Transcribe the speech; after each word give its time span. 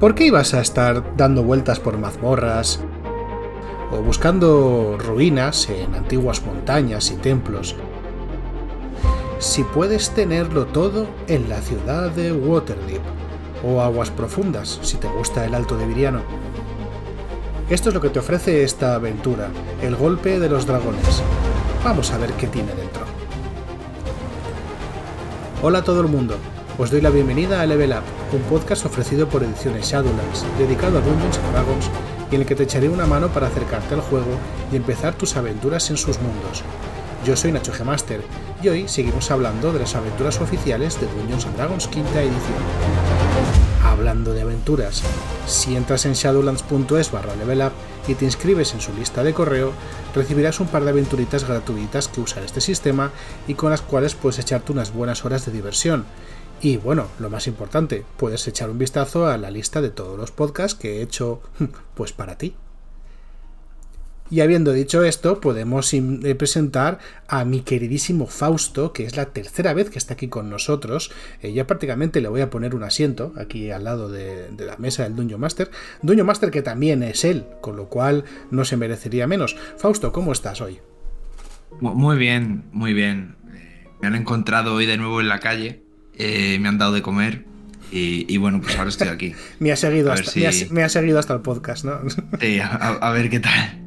¿Por 0.00 0.14
qué 0.14 0.24
ibas 0.24 0.54
a 0.54 0.62
estar 0.62 1.14
dando 1.18 1.42
vueltas 1.42 1.78
por 1.78 1.98
mazmorras 1.98 2.80
o 3.92 3.98
buscando 3.98 4.96
ruinas 4.96 5.68
en 5.68 5.94
antiguas 5.94 6.42
montañas 6.42 7.10
y 7.10 7.16
templos 7.16 7.76
si 9.38 9.62
puedes 9.62 10.08
tenerlo 10.10 10.64
todo 10.64 11.06
en 11.26 11.50
la 11.50 11.60
ciudad 11.60 12.10
de 12.12 12.32
Waterdeep 12.32 13.02
o 13.62 13.82
aguas 13.82 14.10
profundas 14.10 14.78
si 14.80 14.96
te 14.96 15.06
gusta 15.06 15.44
el 15.44 15.54
Alto 15.54 15.76
de 15.76 15.84
Viriano? 15.84 16.22
Esto 17.68 17.90
es 17.90 17.94
lo 17.94 18.00
que 18.00 18.08
te 18.08 18.20
ofrece 18.20 18.64
esta 18.64 18.94
aventura, 18.94 19.48
el 19.82 19.96
golpe 19.96 20.40
de 20.40 20.48
los 20.48 20.64
dragones. 20.64 21.22
Vamos 21.84 22.10
a 22.10 22.16
ver 22.16 22.32
qué 22.32 22.46
tiene 22.46 22.74
dentro. 22.74 23.02
Hola 25.62 25.80
a 25.80 25.84
todo 25.84 26.00
el 26.00 26.08
mundo, 26.08 26.36
os 26.78 26.90
doy 26.90 27.02
la 27.02 27.10
bienvenida 27.10 27.60
a 27.60 27.66
Level 27.66 27.90
Up, 27.90 28.19
un 28.32 28.42
podcast 28.42 28.86
ofrecido 28.86 29.28
por 29.28 29.42
Ediciones 29.42 29.86
Shadowlands, 29.86 30.44
dedicado 30.58 30.98
a 30.98 31.00
Dungeons 31.00 31.40
Dragons 31.52 31.90
y 32.30 32.36
en 32.36 32.40
el 32.42 32.46
que 32.46 32.54
te 32.54 32.62
echaré 32.62 32.88
una 32.88 33.06
mano 33.06 33.28
para 33.28 33.48
acercarte 33.48 33.94
al 33.94 34.00
juego 34.02 34.38
y 34.72 34.76
empezar 34.76 35.14
tus 35.14 35.36
aventuras 35.36 35.90
en 35.90 35.96
sus 35.96 36.20
mundos. 36.20 36.62
Yo 37.24 37.36
soy 37.36 37.52
Nacho 37.52 37.72
Gemaster 37.72 38.22
y 38.62 38.68
hoy 38.68 38.88
seguimos 38.88 39.30
hablando 39.30 39.72
de 39.72 39.80
las 39.80 39.94
aventuras 39.94 40.40
oficiales 40.40 41.00
de 41.00 41.06
Dungeons 41.08 41.46
Dragons 41.56 41.88
quinta 41.88 42.22
edición. 42.22 42.58
Hablando 43.84 44.32
de 44.32 44.42
aventuras, 44.42 45.02
si 45.46 45.76
entras 45.76 46.06
en 46.06 46.12
shadowlands.es 46.12 47.10
barra 47.10 47.34
level 47.34 47.70
y 48.06 48.14
te 48.14 48.24
inscribes 48.24 48.72
en 48.74 48.80
su 48.80 48.92
lista 48.94 49.24
de 49.24 49.34
correo, 49.34 49.72
recibirás 50.14 50.60
un 50.60 50.68
par 50.68 50.84
de 50.84 50.90
aventuritas 50.90 51.46
gratuitas 51.46 52.08
que 52.08 52.20
usan 52.20 52.44
este 52.44 52.60
sistema 52.60 53.10
y 53.48 53.54
con 53.54 53.70
las 53.70 53.82
cuales 53.82 54.14
puedes 54.14 54.38
echarte 54.38 54.72
unas 54.72 54.92
buenas 54.92 55.24
horas 55.24 55.44
de 55.44 55.52
diversión. 55.52 56.06
Y 56.62 56.76
bueno, 56.76 57.08
lo 57.18 57.30
más 57.30 57.46
importante, 57.46 58.04
puedes 58.18 58.46
echar 58.46 58.68
un 58.68 58.78
vistazo 58.78 59.26
a 59.26 59.38
la 59.38 59.50
lista 59.50 59.80
de 59.80 59.90
todos 59.90 60.18
los 60.18 60.30
podcasts 60.30 60.78
que 60.78 60.98
he 60.98 61.02
hecho 61.02 61.40
pues 61.94 62.12
para 62.12 62.36
ti. 62.36 62.54
Y 64.30 64.42
habiendo 64.42 64.72
dicho 64.72 65.02
esto, 65.02 65.40
podemos 65.40 65.92
eh, 65.92 66.34
presentar 66.36 66.98
a 67.26 67.44
mi 67.44 67.62
queridísimo 67.62 68.26
Fausto, 68.28 68.92
que 68.92 69.04
es 69.04 69.16
la 69.16 69.26
tercera 69.26 69.74
vez 69.74 69.90
que 69.90 69.98
está 69.98 70.14
aquí 70.14 70.28
con 70.28 70.48
nosotros. 70.48 71.10
Eh, 71.42 71.52
ya 71.52 71.66
prácticamente 71.66 72.20
le 72.20 72.28
voy 72.28 72.40
a 72.40 72.48
poner 72.48 72.76
un 72.76 72.84
asiento 72.84 73.32
aquí 73.36 73.72
al 73.72 73.82
lado 73.82 74.08
de, 74.08 74.50
la 74.56 74.76
mesa 74.76 75.02
del 75.02 75.16
Dungeon 75.16 75.40
Master. 75.40 75.70
Dungeon 76.02 76.26
Master 76.28 76.52
que 76.52 76.62
también 76.62 77.02
es 77.02 77.24
él, 77.24 77.44
con 77.60 77.74
lo 77.74 77.88
cual 77.88 78.24
no 78.52 78.64
se 78.64 78.76
merecería 78.76 79.26
menos. 79.26 79.56
Fausto, 79.76 80.12
¿cómo 80.12 80.30
estás 80.30 80.60
hoy? 80.60 80.78
Muy 81.80 82.16
bien, 82.16 82.64
muy 82.70 82.92
bien. 82.92 83.34
Eh, 83.52 83.88
me 84.00 84.06
han 84.06 84.14
encontrado 84.14 84.74
hoy 84.74 84.86
de 84.86 84.96
nuevo 84.96 85.20
en 85.20 85.28
la 85.28 85.40
calle, 85.40 85.82
me 86.60 86.68
han 86.68 86.78
dado 86.78 86.92
de 86.92 87.02
comer 87.02 87.44
y, 87.92 88.36
bueno, 88.36 88.60
pues 88.60 88.76
ahora 88.76 88.90
estoy 88.90 89.08
aquí. 89.08 89.34
me, 89.58 89.72
ha 89.72 89.76
seguido 89.76 90.12
hasta, 90.12 90.32
me, 90.70 90.82
ha, 90.82 90.88
seguido 90.88 91.18
hasta 91.18 91.34
el 91.34 91.40
podcast, 91.40 91.84
¿no? 91.84 92.00
sí, 92.40 92.60
a 92.60 93.10
ver 93.10 93.30
qué 93.30 93.40
tal. 93.40 93.80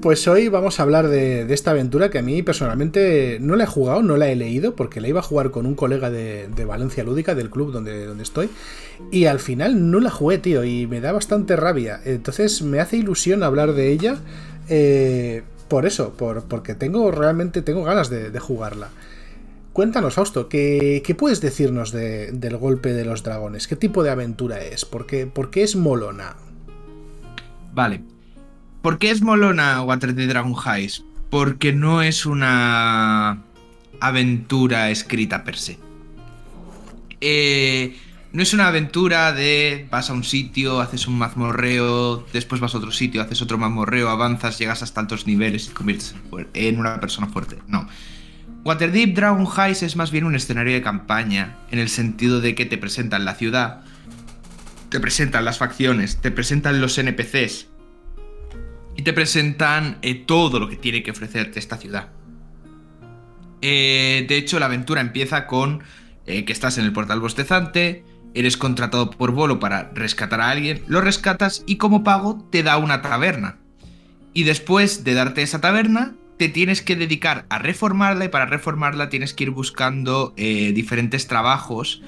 Pues 0.00 0.26
hoy 0.26 0.48
vamos 0.48 0.80
a 0.80 0.84
hablar 0.84 1.08
de, 1.08 1.52
esta 1.52 1.72
aventura 1.72 2.10
que 2.10 2.18
a 2.18 2.22
mí 2.22 2.42
personalmente 2.42 3.38
no 3.40 3.56
la 3.56 3.64
he 3.64 3.66
jugado, 3.66 4.02
no 4.02 4.16
la 4.16 4.28
he 4.28 4.36
leído, 4.36 4.74
porque 4.74 5.00
la 5.00 5.08
iba 5.08 5.20
a 5.20 5.22
jugar 5.22 5.50
con 5.50 5.66
un 5.66 5.74
colega 5.74 6.10
de, 6.10 6.48
Valencia 6.66 7.04
Lúdica, 7.04 7.34
del 7.34 7.50
club 7.50 7.72
donde, 7.72 8.06
donde 8.06 8.22
estoy, 8.22 8.48
y 9.10 9.26
al 9.26 9.38
final 9.38 9.90
no 9.90 10.00
la 10.00 10.10
jugué, 10.10 10.38
tío, 10.38 10.64
y 10.64 10.86
me 10.86 11.00
da 11.00 11.12
bastante 11.12 11.56
rabia. 11.56 12.00
Entonces 12.04 12.62
me 12.62 12.80
hace 12.80 12.96
ilusión 12.96 13.42
hablar 13.42 13.74
de 13.74 13.92
ella 13.92 14.16
eh, 14.68 15.42
por 15.68 15.86
eso, 15.86 16.14
por, 16.14 16.44
porque 16.44 16.74
tengo 16.74 17.10
realmente 17.10 17.62
tengo 17.62 17.84
ganas 17.84 18.08
de, 18.10 18.38
jugarla. 18.38 18.88
Cuéntanos, 19.72 20.14
Fausto, 20.14 20.48
¿qué, 20.48 21.16
puedes 21.18 21.40
decirnos 21.40 21.92
del 21.92 22.56
golpe 22.58 22.92
de 22.92 23.04
los 23.06 23.22
dragones? 23.22 23.66
¿Qué 23.66 23.76
tipo 23.76 24.02
de 24.02 24.10
aventura 24.10 24.60
es? 24.60 24.84
¿Por 24.84 25.06
qué, 25.06 25.30
es 25.62 25.76
molona? 25.76 26.36
Vale, 27.72 28.02
¿Por 28.82 28.98
qué 28.98 29.10
es 29.10 29.22
molona 29.22 29.82
Waterdeep 29.82 30.28
Dragon 30.28 30.54
Heist? 30.66 31.04
Porque 31.30 31.72
no 31.72 32.02
es 32.02 32.26
una 32.26 33.44
aventura 34.00 34.90
escrita 34.90 35.44
per 35.44 35.56
se. 35.56 35.78
Eh, 37.20 37.96
no 38.32 38.42
es 38.42 38.52
una 38.52 38.68
aventura 38.68 39.32
de 39.32 39.86
vas 39.90 40.10
a 40.10 40.12
un 40.12 40.24
sitio, 40.24 40.80
haces 40.80 41.06
un 41.06 41.16
mazmorreo, 41.16 42.26
después 42.32 42.60
vas 42.60 42.74
a 42.74 42.78
otro 42.78 42.90
sitio, 42.90 43.22
haces 43.22 43.40
otro 43.40 43.56
mazmorreo, 43.56 44.10
avanzas, 44.10 44.58
llegas 44.58 44.82
hasta 44.82 45.00
altos 45.00 45.26
niveles 45.26 45.64
y 45.64 45.68
te 45.68 45.74
conviertes 45.74 46.14
en 46.52 46.78
una 46.78 47.00
persona 47.00 47.28
fuerte. 47.28 47.58
No. 47.68 47.88
Waterdeep 48.64 49.14
Dragon 49.14 49.46
Heist 49.56 49.82
es 49.82 49.96
más 49.96 50.10
bien 50.10 50.24
un 50.24 50.34
escenario 50.36 50.74
de 50.74 50.82
campaña, 50.82 51.56
en 51.70 51.78
el 51.78 51.88
sentido 51.88 52.40
de 52.40 52.54
que 52.54 52.64
te 52.64 52.78
presentan 52.78 53.24
la 53.24 53.34
ciudad, 53.34 53.82
te 54.88 55.00
presentan 55.00 55.44
las 55.44 55.58
facciones, 55.58 56.18
te 56.18 56.30
presentan 56.30 56.80
los 56.80 56.96
NPCs, 56.96 57.66
y 58.96 59.02
te 59.02 59.12
presentan 59.12 59.98
eh, 60.02 60.14
todo 60.14 60.60
lo 60.60 60.68
que 60.68 60.76
tiene 60.76 61.02
que 61.02 61.10
ofrecerte 61.10 61.58
esta 61.58 61.76
ciudad. 61.76 62.08
Eh, 63.62 64.26
de 64.28 64.36
hecho, 64.36 64.58
la 64.58 64.66
aventura 64.66 65.00
empieza 65.00 65.46
con 65.46 65.82
eh, 66.26 66.44
que 66.44 66.52
estás 66.52 66.78
en 66.78 66.84
el 66.84 66.92
portal 66.92 67.20
bostezante, 67.20 68.04
eres 68.34 68.56
contratado 68.56 69.10
por 69.10 69.32
Bolo 69.32 69.60
para 69.60 69.90
rescatar 69.94 70.40
a 70.40 70.50
alguien, 70.50 70.82
lo 70.86 71.00
rescatas 71.00 71.64
y 71.66 71.76
como 71.76 72.04
pago 72.04 72.46
te 72.50 72.62
da 72.62 72.76
una 72.76 73.02
taberna. 73.02 73.58
Y 74.34 74.44
después 74.44 75.04
de 75.04 75.14
darte 75.14 75.42
esa 75.42 75.60
taberna, 75.60 76.14
te 76.42 76.48
tienes 76.48 76.82
que 76.82 76.96
dedicar 76.96 77.46
a 77.50 77.60
reformarla 77.60 78.24
y 78.24 78.28
para 78.28 78.46
reformarla 78.46 79.08
tienes 79.08 79.32
que 79.32 79.44
ir 79.44 79.50
buscando 79.50 80.34
diferentes 80.36 81.28
trabajos 81.28 82.02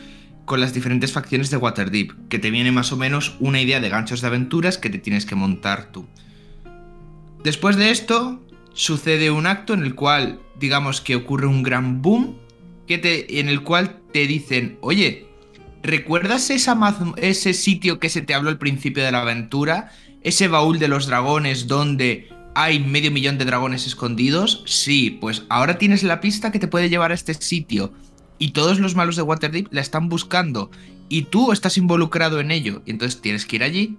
con 0.45 0.61
las 0.61 0.75
diferentes 0.75 1.13
facciones 1.13 1.51
de 1.51 1.57
Waterdeep, 1.57 2.11
que 2.29 2.41
te 2.41 2.51
viene 2.51 2.73
más 2.73 2.91
o 2.91 2.97
menos 2.97 3.37
una 3.39 3.61
idea 3.61 3.79
de 3.79 3.91
ganchos 3.91 4.23
de 4.23 4.27
aventuras 4.27 4.77
que 4.77 4.91
te 4.91 4.99
tienes 4.99 5.25
que 5.25 5.37
montar 5.37 5.93
tú. 5.93 6.09
Después 7.45 7.77
de 7.77 7.93
esto, 7.93 8.45
sucede 8.73 9.31
un 9.31 9.47
acto 9.47 9.73
en 9.73 9.85
el 9.85 9.95
cual, 9.95 10.41
digamos 10.59 11.01
que 11.01 11.15
ocurre 11.15 11.47
un 11.47 11.63
gran 11.63 12.03
boom, 12.03 12.37
que 12.89 12.99
te, 12.99 13.39
en 13.39 13.49
el 13.49 13.63
cual 13.63 14.01
te 14.13 14.27
dicen, 14.27 14.79
oye, 14.81 15.29
¿recuerdas 15.85 16.51
ese 16.51 17.55
sitio 17.55 18.01
que 18.01 18.09
se 18.09 18.21
te 18.21 18.35
habló 18.35 18.51
al 18.51 18.59
principio 18.59 19.05
de 19.05 19.13
la 19.13 19.21
aventura? 19.21 19.93
Ese 20.23 20.49
baúl 20.49 20.81
de 20.81 20.89
los 20.89 21.07
dragones 21.07 21.69
donde 21.69 22.34
hay 22.55 22.81
medio 22.81 23.11
millón 23.11 23.39
de 23.39 23.45
dragones 23.45 23.87
escondidos? 23.87 24.63
Sí, 24.67 25.11
pues 25.21 25.45
ahora 25.49 25.79
tienes 25.79 26.03
la 26.03 26.21
pista 26.21 26.53
que 26.53 26.59
te 26.59 26.69
puede 26.69 26.89
llevar 26.89 27.11
a 27.11 27.15
este 27.15 27.35
sitio. 27.35 27.93
Y 28.39 28.51
todos 28.51 28.81
los 28.81 28.95
malos 28.95 29.17
de 29.17 29.23
Waterdeep 29.23 29.73
la 29.73 29.81
están 29.81 30.09
buscando. 30.09 30.71
Y 31.09 31.23
tú 31.23 31.53
estás 31.53 31.77
involucrado 31.79 32.41
en 32.41 32.51
ello. 32.51 32.83
Y 32.87 32.91
entonces 32.91 33.21
tienes 33.21 33.47
que 33.47 33.57
ir 33.57 33.63
allí. 33.63 33.97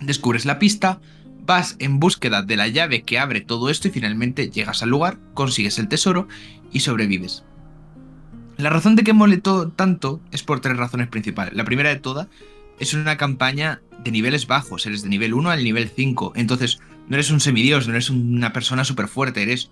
Descubres 0.00 0.44
la 0.44 0.58
pista 0.58 1.00
vas 1.44 1.76
en 1.78 1.98
búsqueda 1.98 2.42
de 2.42 2.56
la 2.56 2.68
llave 2.68 3.02
que 3.02 3.18
abre 3.18 3.40
todo 3.40 3.68
esto 3.68 3.88
y 3.88 3.90
finalmente 3.90 4.50
llegas 4.50 4.82
al 4.82 4.90
lugar, 4.90 5.18
consigues 5.34 5.78
el 5.78 5.88
tesoro 5.88 6.28
y 6.72 6.80
sobrevives. 6.80 7.44
La 8.56 8.70
razón 8.70 8.96
de 8.96 9.02
que 9.02 9.12
moletó 9.12 9.68
tanto 9.68 10.20
es 10.30 10.42
por 10.42 10.60
tres 10.60 10.76
razones 10.76 11.08
principales. 11.08 11.54
La 11.54 11.64
primera 11.64 11.88
de 11.88 11.96
todas 11.96 12.28
es 12.78 12.94
una 12.94 13.16
campaña 13.16 13.82
de 14.04 14.10
niveles 14.10 14.46
bajos, 14.46 14.86
eres 14.86 15.02
de 15.02 15.08
nivel 15.08 15.34
1 15.34 15.50
al 15.50 15.64
nivel 15.64 15.88
5, 15.94 16.32
entonces 16.36 16.80
no 17.08 17.16
eres 17.16 17.30
un 17.30 17.40
semidios, 17.40 17.86
no 17.86 17.94
eres 17.94 18.10
una 18.10 18.52
persona 18.52 18.84
súper 18.84 19.08
fuerte, 19.08 19.42
eres 19.42 19.70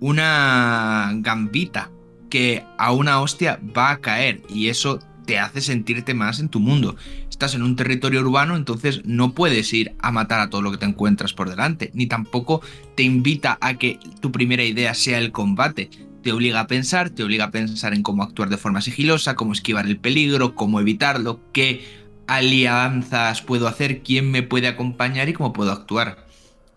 una 0.00 1.12
gambita 1.16 1.90
que 2.30 2.64
a 2.78 2.92
una 2.92 3.20
hostia 3.20 3.60
va 3.76 3.90
a 3.90 4.00
caer 4.00 4.42
y 4.48 4.68
eso 4.68 4.98
te 5.24 5.38
hace 5.38 5.60
sentirte 5.60 6.14
más 6.14 6.40
en 6.40 6.48
tu 6.48 6.60
mundo. 6.60 6.96
Estás 7.30 7.54
en 7.54 7.62
un 7.62 7.76
territorio 7.76 8.20
urbano, 8.20 8.56
entonces 8.56 9.02
no 9.04 9.32
puedes 9.32 9.72
ir 9.72 9.94
a 10.00 10.12
matar 10.12 10.40
a 10.40 10.50
todo 10.50 10.62
lo 10.62 10.70
que 10.70 10.78
te 10.78 10.86
encuentras 10.86 11.32
por 11.32 11.50
delante, 11.50 11.90
ni 11.94 12.06
tampoco 12.06 12.60
te 12.94 13.02
invita 13.02 13.58
a 13.60 13.74
que 13.74 13.98
tu 14.20 14.30
primera 14.32 14.64
idea 14.64 14.94
sea 14.94 15.18
el 15.18 15.32
combate. 15.32 15.90
Te 16.22 16.32
obliga 16.32 16.60
a 16.60 16.66
pensar, 16.66 17.10
te 17.10 17.22
obliga 17.22 17.46
a 17.46 17.50
pensar 17.50 17.92
en 17.92 18.02
cómo 18.02 18.22
actuar 18.22 18.48
de 18.48 18.56
forma 18.56 18.80
sigilosa, 18.80 19.34
cómo 19.36 19.52
esquivar 19.52 19.86
el 19.86 19.98
peligro, 19.98 20.54
cómo 20.54 20.80
evitarlo, 20.80 21.40
qué 21.52 21.84
alianzas 22.26 23.42
puedo 23.42 23.68
hacer, 23.68 24.02
quién 24.02 24.30
me 24.30 24.42
puede 24.42 24.68
acompañar 24.68 25.28
y 25.28 25.34
cómo 25.34 25.52
puedo 25.52 25.72
actuar. 25.72 26.23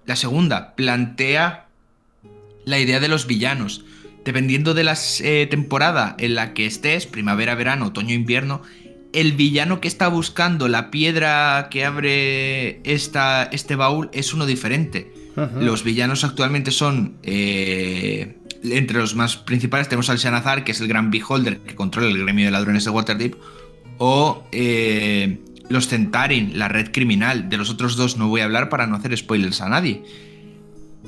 La 0.07 0.15
segunda, 0.15 0.73
plantea 0.75 1.67
la 2.65 2.79
idea 2.79 2.99
de 2.99 3.07
los 3.07 3.27
villanos 3.27 3.85
dependiendo 4.27 4.73
de 4.73 4.83
la 4.83 4.97
eh, 5.21 5.47
temporada 5.49 6.15
en 6.19 6.35
la 6.35 6.53
que 6.53 6.65
estés, 6.65 7.05
primavera, 7.05 7.55
verano, 7.55 7.85
otoño, 7.87 8.13
invierno, 8.13 8.61
el 9.13 9.31
villano 9.31 9.79
que 9.79 9.87
está 9.87 10.09
buscando 10.09 10.67
la 10.67 10.91
piedra 10.91 11.69
que 11.71 11.85
abre 11.85 12.81
esta, 12.83 13.43
este 13.43 13.77
baúl 13.77 14.09
es 14.11 14.33
uno 14.33 14.45
diferente. 14.45 15.13
Los 15.61 15.83
villanos 15.83 16.23
actualmente 16.23 16.71
son, 16.71 17.17
eh, 17.23 18.37
entre 18.63 18.97
los 18.97 19.15
más 19.15 19.37
principales 19.37 19.87
tenemos 19.87 20.09
al 20.09 20.17
Shanazar, 20.17 20.63
que 20.63 20.71
es 20.71 20.81
el 20.81 20.87
gran 20.87 21.09
beholder 21.11 21.59
que 21.59 21.75
controla 21.75 22.07
el 22.07 22.17
gremio 22.23 22.45
de 22.45 22.51
ladrones 22.51 22.83
de 22.83 22.89
Waterdeep, 22.89 23.35
o 23.99 24.43
eh, 24.51 25.39
los 25.69 25.87
Centarin, 25.87 26.57
la 26.57 26.67
red 26.67 26.91
criminal. 26.91 27.49
De 27.49 27.57
los 27.57 27.69
otros 27.69 27.95
dos 27.95 28.17
no 28.17 28.27
voy 28.27 28.41
a 28.41 28.45
hablar 28.45 28.69
para 28.69 28.87
no 28.87 28.95
hacer 28.95 29.15
spoilers 29.17 29.61
a 29.61 29.69
nadie. 29.69 30.03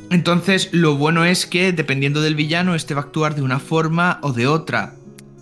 Entonces, 0.09 0.69
lo 0.71 0.95
bueno 0.95 1.25
es 1.25 1.45
que 1.45 1.71
dependiendo 1.71 2.21
del 2.21 2.35
villano, 2.35 2.75
este 2.75 2.93
va 2.93 3.01
a 3.01 3.03
actuar 3.05 3.35
de 3.35 3.41
una 3.41 3.59
forma 3.59 4.19
o 4.21 4.33
de 4.33 4.47
otra. 4.47 4.95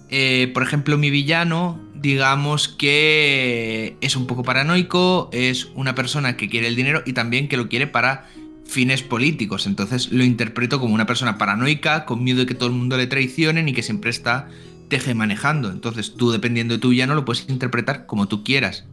Eh, 0.10 0.52
por 0.54 0.64
ejemplo, 0.64 0.98
mi 0.98 1.10
villano 1.10 1.82
digamos 2.02 2.68
que 2.68 3.98
es 4.02 4.16
un 4.16 4.28
poco 4.28 4.44
paranoico, 4.44 5.30
es 5.32 5.70
una 5.76 5.96
persona 5.96 6.38
que 6.38 6.50
quiere 6.50 6.68
el 6.68 6.76
dinero 6.76 7.02
y 7.06 7.14
también 7.14 7.48
que 7.48 7.58
lo 7.58 7.70
quiere 7.70 7.88
para 7.88 8.30
fines 8.66 9.02
políticos. 9.02 9.66
Entonces 9.66 10.12
lo 10.12 10.24
interpreto 10.24 10.80
como 10.80 10.94
una 10.94 11.06
persona 11.06 11.38
paranoica, 11.38 12.06
con 12.06 12.24
miedo 12.24 12.40
de 12.40 12.46
que 12.46 12.54
todo 12.54 12.70
el 12.70 12.76
mundo 12.76 12.98
le 12.98 13.08
traicionen 13.08 13.68
y 13.68 13.74
que 13.74 13.84
siempre 13.84 14.10
está 14.10 14.50
teje 14.90 15.14
manejando. 15.16 15.70
Entonces 15.70 16.16
tú, 16.16 16.32
dependiendo 16.32 16.76
de 16.76 16.80
tu 16.80 16.90
villano, 16.90 17.16
lo 17.16 17.26
puedes 17.26 17.50
interpretar 17.50 18.06
como 18.06 18.28
tú 18.28 18.44
quieras. 18.44 18.86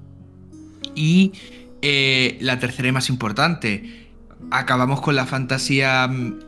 Y 0.94 1.32
eh, 1.82 2.38
la 2.40 2.58
tercera 2.58 2.88
y 2.88 2.92
más 2.92 3.08
importante, 3.08 4.08
acabamos 4.50 5.00
con 5.00 5.16
la 5.16 5.26
fantasía 5.26 6.06
mm, 6.08 6.38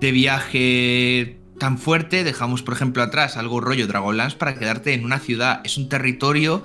de 0.00 0.12
viaje 0.12 1.38
tan 1.58 1.78
fuerte, 1.78 2.22
dejamos 2.22 2.62
por 2.62 2.74
ejemplo 2.74 3.02
atrás 3.02 3.36
algo 3.36 3.60
rollo 3.60 3.88
Dragonlance 3.88 4.36
para 4.36 4.56
quedarte 4.56 4.94
en 4.94 5.04
una 5.04 5.18
ciudad. 5.18 5.60
Es 5.64 5.76
un 5.76 5.88
territorio 5.88 6.62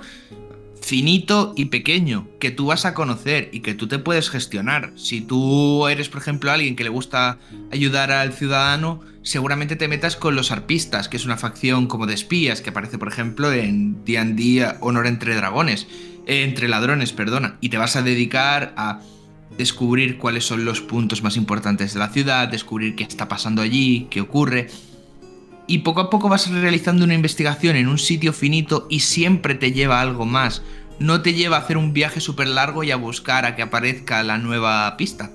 finito 0.80 1.54
y 1.56 1.66
pequeño 1.66 2.28
que 2.38 2.50
tú 2.50 2.66
vas 2.66 2.84
a 2.84 2.94
conocer 2.94 3.48
y 3.52 3.60
que 3.60 3.74
tú 3.74 3.88
te 3.88 3.98
puedes 3.98 4.28
gestionar. 4.28 4.92
Si 4.96 5.22
tú 5.22 5.88
eres, 5.88 6.08
por 6.08 6.20
ejemplo, 6.20 6.50
alguien 6.50 6.76
que 6.76 6.84
le 6.84 6.90
gusta 6.90 7.38
ayudar 7.72 8.12
al 8.12 8.32
ciudadano, 8.34 9.00
seguramente 9.22 9.76
te 9.76 9.88
metas 9.88 10.16
con 10.16 10.36
los 10.36 10.52
arpistas, 10.52 11.08
que 11.08 11.16
es 11.16 11.24
una 11.24 11.38
facción 11.38 11.86
como 11.86 12.06
de 12.06 12.14
espías 12.14 12.60
que 12.60 12.70
aparece, 12.70 12.98
por 12.98 13.08
ejemplo, 13.08 13.50
en 13.50 14.04
D&D 14.04 14.76
Honor 14.80 15.06
entre 15.06 15.34
dragones, 15.34 15.86
entre 16.26 16.68
ladrones, 16.68 17.12
perdona, 17.12 17.56
y 17.60 17.68
te 17.68 17.78
vas 17.78 17.96
a 17.96 18.02
dedicar 18.02 18.74
a 18.76 19.00
descubrir 19.56 20.18
cuáles 20.18 20.44
son 20.44 20.64
los 20.64 20.80
puntos 20.80 21.22
más 21.22 21.36
importantes 21.36 21.94
de 21.94 22.00
la 22.00 22.08
ciudad, 22.08 22.48
descubrir 22.48 22.96
qué 22.96 23.04
está 23.04 23.28
pasando 23.28 23.62
allí, 23.62 24.08
qué 24.10 24.20
ocurre 24.20 24.68
y 25.66 25.78
poco 25.78 26.00
a 26.00 26.10
poco 26.10 26.28
vas 26.28 26.50
realizando 26.50 27.04
una 27.04 27.14
investigación 27.14 27.76
en 27.76 27.88
un 27.88 27.98
sitio 27.98 28.32
finito 28.32 28.86
y 28.90 29.00
siempre 29.00 29.54
te 29.54 29.72
lleva 29.72 30.00
algo 30.00 30.26
más. 30.26 30.62
No 30.98 31.22
te 31.22 31.34
lleva 31.34 31.56
a 31.56 31.60
hacer 31.60 31.76
un 31.76 31.92
viaje 31.92 32.20
súper 32.20 32.48
largo 32.48 32.84
y 32.84 32.90
a 32.90 32.96
buscar 32.96 33.46
a 33.46 33.56
que 33.56 33.62
aparezca 33.62 34.22
la 34.22 34.38
nueva 34.38 34.96
pista. 34.96 35.30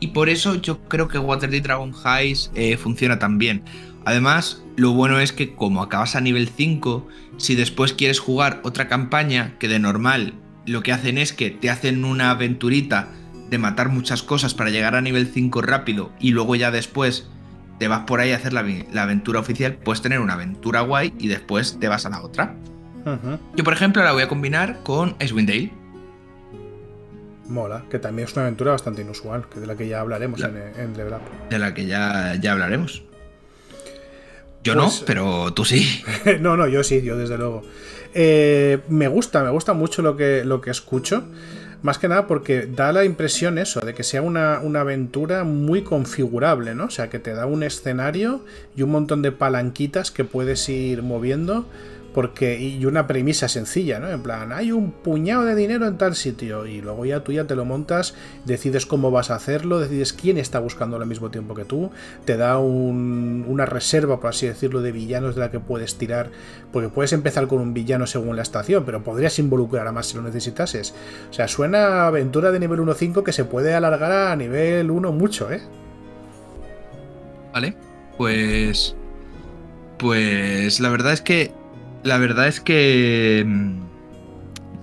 Y 0.00 0.08
por 0.08 0.28
eso 0.28 0.56
yo 0.56 0.80
creo 0.88 1.08
que 1.08 1.18
Waterdeep 1.18 1.62
Dragon 1.62 1.94
Highs 1.94 2.50
eh, 2.54 2.76
funciona 2.76 3.18
tan 3.18 3.38
bien. 3.38 3.62
Además, 4.04 4.62
lo 4.76 4.92
bueno 4.92 5.18
es 5.20 5.32
que 5.32 5.54
como 5.54 5.82
acabas 5.82 6.16
a 6.16 6.20
nivel 6.20 6.48
5, 6.48 7.08
si 7.38 7.54
después 7.54 7.94
quieres 7.94 8.20
jugar 8.20 8.60
otra 8.62 8.88
campaña, 8.88 9.54
que 9.58 9.68
de 9.68 9.78
normal 9.78 10.34
lo 10.66 10.82
que 10.82 10.92
hacen 10.92 11.16
es 11.16 11.32
que 11.32 11.50
te 11.50 11.70
hacen 11.70 12.04
una 12.04 12.30
aventurita 12.30 13.08
de 13.48 13.58
matar 13.58 13.88
muchas 13.88 14.22
cosas 14.22 14.54
para 14.54 14.70
llegar 14.70 14.94
a 14.94 15.00
nivel 15.00 15.28
5 15.28 15.62
rápido 15.62 16.10
y 16.18 16.32
luego 16.32 16.56
ya 16.56 16.70
después 16.70 17.28
te 17.78 17.88
vas 17.88 18.00
por 18.00 18.20
ahí 18.20 18.32
a 18.32 18.36
hacer 18.36 18.52
la, 18.52 18.64
aventura 19.00 19.40
oficial, 19.40 19.74
puedes 19.74 20.02
tener 20.02 20.20
una 20.20 20.34
aventura 20.34 20.80
guay 20.80 21.14
y 21.18 21.28
después 21.28 21.78
te 21.78 21.88
vas 21.88 22.06
a 22.06 22.10
la 22.10 22.22
otra. 22.22 22.54
Yo, 23.54 23.62
por 23.62 23.72
ejemplo, 23.72 24.02
la 24.02 24.12
voy 24.12 24.24
a 24.24 24.28
combinar 24.28 24.80
con 24.82 25.14
Icewind 25.20 25.48
Dale. 25.48 25.72
Mola, 27.48 27.84
que 27.88 28.00
también 28.00 28.26
es 28.26 28.34
una 28.34 28.42
aventura 28.42 28.72
bastante 28.72 29.02
inusual, 29.02 29.48
que 29.48 29.60
de 29.60 29.66
la 29.68 29.76
que 29.76 29.86
ya 29.86 30.00
hablaremos 30.00 30.42
en, 30.42 30.56
en 30.76 30.96
Level 30.96 31.12
Up. 31.12 31.20
De 31.48 31.60
la 31.60 31.72
que 31.72 31.86
ya, 31.86 32.34
ya 32.34 32.52
hablaremos. 32.52 33.05
Yo 34.66 34.74
no, 34.74 34.84
pues, 34.84 35.04
pero 35.06 35.52
tú 35.52 35.64
sí. 35.64 36.02
no, 36.40 36.56
no, 36.56 36.66
yo 36.66 36.82
sí, 36.82 37.02
yo 37.02 37.16
desde 37.16 37.38
luego. 37.38 37.62
Eh, 38.14 38.78
me 38.88 39.08
gusta, 39.08 39.44
me 39.44 39.50
gusta 39.50 39.74
mucho 39.74 40.02
lo 40.02 40.16
que, 40.16 40.44
lo 40.44 40.60
que 40.60 40.70
escucho. 40.70 41.24
Más 41.82 41.98
que 41.98 42.08
nada 42.08 42.26
porque 42.26 42.66
da 42.66 42.90
la 42.90 43.04
impresión 43.04 43.58
eso, 43.58 43.80
de 43.80 43.94
que 43.94 44.02
sea 44.02 44.22
una, 44.22 44.60
una, 44.60 44.80
aventura 44.80 45.44
muy 45.44 45.82
configurable, 45.82 46.74
¿no? 46.74 46.86
O 46.86 46.90
sea, 46.90 47.10
que 47.10 47.18
te 47.18 47.32
da 47.32 47.46
un 47.46 47.62
escenario 47.62 48.44
y 48.74 48.82
un 48.82 48.90
montón 48.90 49.22
de 49.22 49.30
palanquitas 49.30 50.10
que 50.10 50.24
puedes 50.24 50.68
ir 50.68 51.02
moviendo 51.02 51.66
porque, 52.16 52.58
y 52.58 52.82
una 52.86 53.06
premisa 53.06 53.46
sencilla, 53.46 54.00
¿no? 54.00 54.08
En 54.08 54.22
plan, 54.22 54.50
hay 54.50 54.72
un 54.72 54.90
puñado 54.90 55.44
de 55.44 55.54
dinero 55.54 55.86
en 55.86 55.98
tal 55.98 56.14
sitio 56.14 56.64
y 56.64 56.80
luego 56.80 57.04
ya 57.04 57.20
tú 57.20 57.30
ya 57.30 57.44
te 57.44 57.54
lo 57.54 57.66
montas, 57.66 58.14
decides 58.46 58.86
cómo 58.86 59.10
vas 59.10 59.30
a 59.30 59.34
hacerlo, 59.34 59.80
decides 59.80 60.14
quién 60.14 60.38
está 60.38 60.58
buscando 60.58 60.96
al 60.96 61.04
mismo 61.04 61.30
tiempo 61.30 61.54
que 61.54 61.66
tú, 61.66 61.90
te 62.24 62.38
da 62.38 62.58
una 62.58 63.66
reserva, 63.66 64.18
por 64.18 64.30
así 64.30 64.46
decirlo, 64.46 64.80
de 64.80 64.92
villanos 64.92 65.34
de 65.34 65.42
la 65.42 65.50
que 65.50 65.60
puedes 65.60 65.98
tirar, 65.98 66.30
porque 66.72 66.88
puedes 66.88 67.12
empezar 67.12 67.48
con 67.48 67.60
un 67.60 67.74
villano 67.74 68.06
según 68.06 68.34
la 68.34 68.42
estación, 68.42 68.86
pero 68.86 69.04
podrías 69.04 69.38
involucrar 69.38 69.86
a 69.86 69.92
más 69.92 70.06
si 70.06 70.16
lo 70.16 70.22
necesitases. 70.22 70.94
O 71.28 71.34
sea, 71.34 71.48
suena 71.48 72.06
aventura 72.06 72.50
de 72.50 72.60
nivel 72.60 72.80
1.5 72.80 73.24
que 73.24 73.34
se 73.34 73.44
puede 73.44 73.74
alargar 73.74 74.30
a 74.30 74.36
nivel 74.36 74.90
1 74.90 75.12
mucho, 75.12 75.52
¿eh? 75.52 75.60
Vale, 77.52 77.76
pues... 78.16 78.96
Pues 79.98 80.80
la 80.80 80.88
verdad 80.88 81.12
es 81.12 81.20
que 81.20 81.52
la 82.06 82.18
verdad 82.18 82.48
es 82.48 82.60
que. 82.60 83.46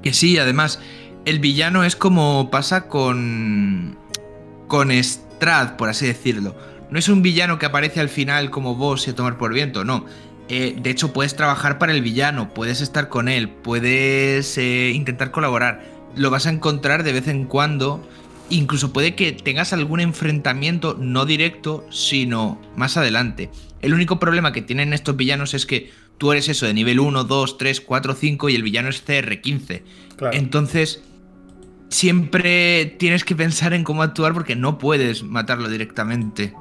Que 0.02 0.14
sí, 0.14 0.38
además, 0.38 0.80
el 1.26 1.40
villano 1.40 1.84
es 1.84 1.96
como 1.96 2.52
pasa 2.52 2.88
con. 2.88 3.98
con 4.68 4.92
Strad, 4.92 5.78
por 5.78 5.90
así 5.90 6.06
decirlo. 6.06 6.56
No 6.92 7.00
es 7.00 7.10
un 7.10 7.22
villano 7.24 7.58
que 7.58 7.66
aparece 7.66 8.00
al 8.00 8.10
final 8.10 8.52
como 8.52 8.76
vos 8.76 9.08
y 9.08 9.12
a 9.12 9.16
tomar 9.16 9.38
por 9.38 9.54
viento, 9.54 9.84
no. 9.84 10.06
Eh, 10.50 10.76
de 10.80 10.90
hecho, 10.90 11.14
puedes 11.14 11.36
trabajar 11.36 11.80
para 11.80 11.94
el 11.94 12.02
villano, 12.02 12.54
puedes 12.54 12.82
estar 12.82 13.10
con 13.10 13.30
él, 13.30 13.50
puedes 13.50 14.58
eh, 14.58 14.92
intentar 14.94 15.32
colaborar. 15.32 15.84
Lo 16.16 16.30
vas 16.30 16.46
a 16.46 16.50
encontrar 16.50 17.04
de 17.04 17.14
vez 17.14 17.28
en 17.28 17.46
cuando. 17.46 18.08
Incluso 18.50 18.94
puede 18.94 19.16
que 19.16 19.32
tengas 19.32 19.74
algún 19.74 20.02
enfrentamiento 20.02 20.98
no 21.00 21.26
directo, 21.26 21.88
sino 21.90 22.62
más 22.76 22.98
adelante. 22.98 23.50
El 23.82 23.94
único 23.94 24.20
problema 24.20 24.52
que 24.52 24.62
tienen 24.62 24.94
estos 24.94 25.16
villanos 25.16 25.54
es 25.54 25.66
que 25.66 25.92
tú 26.18 26.32
eres 26.32 26.50
eso 26.50 26.66
de 26.66 26.74
nivel 26.74 27.00
1, 27.00 27.24
2, 27.24 27.58
3, 27.58 27.82
4, 27.82 28.14
5 28.14 28.50
y 28.50 28.56
el 28.56 28.64
villano 28.64 28.90
es 28.90 29.06
CR15. 29.06 29.84
Entonces, 30.32 31.04
siempre 31.90 32.86
tienes 32.98 33.24
que 33.24 33.36
pensar 33.36 33.74
en 33.74 33.84
cómo 33.84 34.04
actuar 34.04 34.34
porque 34.34 34.56
no 34.56 34.78
puedes 34.78 35.24
matarlo 35.24 35.70
directamente. 35.70 36.54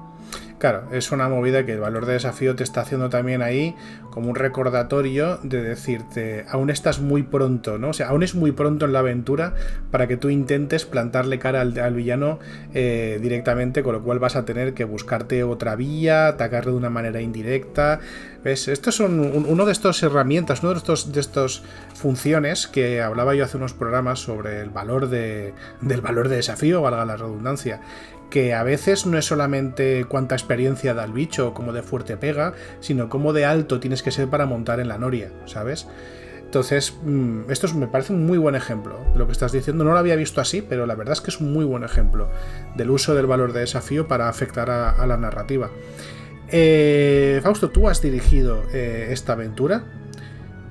Claro, 0.63 0.85
es 0.93 1.11
una 1.11 1.29
movida 1.29 1.67
que 1.67 1.73
el 1.73 1.81
valor 1.81 2.07
de 2.07 2.13
desafío 2.13 2.55
te 2.55 2.63
está 2.63 2.83
haciendo 2.83 3.11
también 3.11 3.43
ahí 3.43 3.75
como 4.11 4.29
un 4.29 4.37
recordatorio 4.37 5.41
de 5.43 5.61
decirte, 5.61 6.45
aún 6.49 6.71
estás 6.71 7.01
muy 7.01 7.25
pronto, 7.25 7.79
¿no? 7.79 7.89
O 7.89 7.93
sea, 7.93 8.11
aún 8.11 8.23
es 8.23 8.37
muy 8.37 8.53
pronto 8.53 8.85
en 8.85 8.93
la 8.93 9.01
aventura 9.01 9.55
para 9.91 10.07
que 10.07 10.17
tú 10.17 10.31
intentes 10.31 10.85
plantarle 10.85 11.41
cara 11.41 11.63
al, 11.63 11.95
villano 11.95 12.39
eh, 12.75 13.19
directamente, 13.21 13.83
con 13.83 13.95
lo 13.95 14.05
cual 14.05 14.21
vas 14.21 14.37
a 14.37 14.45
tener 14.45 14.73
que 14.73 14.85
buscarte 14.85 15.43
otra 15.43 15.75
vía, 15.75 16.29
atacarle 16.29 16.71
de 16.71 16.77
una 16.77 16.91
manera 16.91 17.21
indirecta. 17.21 17.99
¿Ves? 18.45 18.69
Estos 18.69 18.95
son 18.95 19.19
uno 19.19 19.67
de 19.67 19.73
estas 19.73 20.01
herramientas, 20.05 20.63
uno 20.63 20.73
de 20.73 20.79
estos, 20.79 21.13
de 21.13 21.21
estos 21.21 21.65
funciones 21.95 22.69
que 22.69 23.03
hablaba 23.03 23.35
yo 23.35 23.45
hace 23.45 23.57
unos 23.57 23.73
programas 23.73 24.21
sobre 24.21 24.61
el 24.61 24.71
valor 24.71 25.09
de, 25.09 25.55
del 25.81 26.03
valor 26.03 26.29
de 26.29 26.37
desafío, 26.37 26.83
valga 26.83 27.05
la 27.05 27.17
redundancia 27.17 27.81
que 28.33 28.55
a 28.55 28.63
veces 28.63 29.05
no 29.05 29.19
es 29.19 29.27
solamente 29.27 30.07
cuánta 30.09 30.35
experiencia 30.35 30.95
da 30.95 31.05
el 31.05 31.13
bicho 31.13 31.49
o 31.49 31.55
cómo 31.55 31.75
de 31.75 31.83
fuerte 31.83 32.17
pega, 32.17 32.55
sino 32.81 33.11
cómo 33.11 33.35
de 33.35 33.45
alto 33.45 33.79
tienes 33.79 34.03
que 34.03 34.11
ser 34.11 34.29
para 34.29 34.47
montar 34.47 34.81
en 34.81 34.89
la 34.89 34.97
noria, 34.97 35.31
¿sabes? 35.45 35.87
Entonces, 36.41 36.95
mm, 37.05 37.51
esto 37.51 37.69
me 37.75 37.89
parece 37.89 38.15
un 38.15 38.25
muy 38.25 38.39
buen 38.39 38.55
ejemplo 38.55 38.99
de 39.13 39.19
lo 39.19 39.27
que 39.27 39.33
estás 39.33 39.53
diciendo. 39.53 39.85
No 39.85 39.93
lo 39.93 39.99
había 39.99 40.17
visto 40.17 40.41
así, 40.41 40.63
pero 40.63 40.87
la 40.87 40.95
verdad 40.95 41.13
es 41.13 41.21
que 41.21 41.31
es 41.31 41.41
un 41.41 41.53
muy 41.53 41.67
buen 41.67 41.85
ejemplo 41.85 42.31
del 42.75 42.91
uso 42.91 43.15
del 43.15 43.27
valor 43.27 43.53
de 43.53 43.61
desafío 43.61 44.09
para 44.09 44.31
afectar 44.31 44.71
a, 44.71 45.07
la 45.07 45.19
narrativa. 45.19 45.71
Eh, 46.49 47.39
Fausto, 47.43 47.69
tú 47.69 47.87
has 47.87 48.01
dirigido 48.01 48.63
eh, 48.73 49.09
esta 49.11 49.35
aventura. 49.35 49.85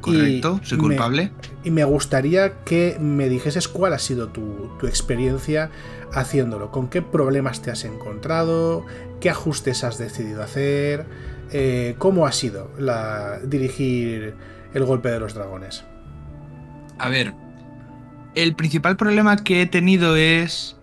Correcto, 0.01 0.60
soy 0.63 0.77
culpable. 0.77 1.31
y 1.63 1.72
me 1.72 1.84
gustaría 1.84 2.63
que 2.63 2.98
me 3.00 3.29
dijeses 3.29 3.67
cuál 3.67 3.93
ha 3.93 4.00
sido 4.00 4.29
tu, 4.29 4.70
tu 4.79 4.88
experiencia 4.88 5.70
haciéndolo, 6.13 6.72
con 6.72 6.89
qué 6.89 7.01
problemas 7.01 7.62
te 7.62 7.72
has 7.72 7.86
encontrado, 7.86 8.86
qué 9.20 9.29
ajustes 9.29 9.84
has 9.84 9.98
decidido 9.98 10.43
hacer, 10.43 11.05
eh, 11.51 11.96
cómo 11.98 12.25
ha 12.25 12.31
sido 12.31 12.72
la, 12.77 13.39
dirigir 13.39 14.36
el 14.74 14.86
golpe 14.86 15.10
de 15.10 15.20
los 15.20 15.34
dragones. 15.34 15.84
A 16.98 17.10
ver, 17.10 17.34
el 18.36 18.55
principal 18.55 18.96
problema 18.96 19.36
que 19.38 19.62
he 19.62 19.65
tenido 19.65 20.15
es 20.15 20.77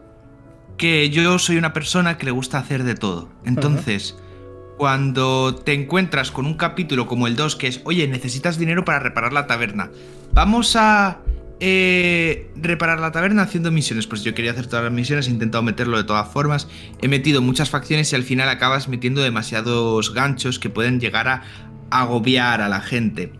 que 0.76 1.10
yo 1.10 1.38
soy 1.38 1.56
una 1.56 1.72
persona 1.72 2.18
que 2.18 2.26
le 2.26 2.32
gusta 2.32 2.58
hacer 2.58 2.84
de 2.84 2.94
todo. 2.94 3.30
Entonces, 3.44 4.16
cuando 4.78 5.56
te 5.56 5.74
encuentras 5.74 6.30
con 6.30 6.46
un 6.46 6.54
capítulo 6.54 7.06
como 7.06 7.26
el 7.26 7.36
2 7.36 7.56
que 7.56 7.66
es, 7.66 7.80
oye, 7.84 8.06
necesitas 8.08 8.58
dinero 8.58 8.84
para 8.84 9.00
reparar 9.00 9.32
la 9.32 9.46
taberna, 9.46 9.90
vamos 10.32 10.76
a 10.76 11.18
eh, 11.60 12.52
reparar 12.54 13.00
la 13.00 13.10
taberna 13.10 13.42
haciendo 13.42 13.72
misiones. 13.72 14.06
Pues 14.06 14.22
yo 14.22 14.34
quería 14.34 14.52
hacer 14.52 14.68
todas 14.68 14.84
las 14.84 14.92
misiones, 14.92 15.26
he 15.26 15.30
intentado 15.30 15.62
meterlo 15.62 15.96
de 15.96 16.04
todas 16.04 16.28
formas. 16.28 16.68
He 17.02 17.08
metido 17.08 17.42
muchas 17.42 17.70
facciones 17.70 18.12
y 18.12 18.16
al 18.16 18.22
final 18.22 18.48
acabas 18.48 18.88
metiendo 18.88 19.20
demasiados 19.20 20.14
ganchos 20.14 20.58
que 20.58 20.70
pueden 20.70 21.00
llegar 21.00 21.28
a 21.28 21.42
agobiar 21.90 22.62
a 22.62 22.68
la 22.68 22.80
gente. 22.80 23.32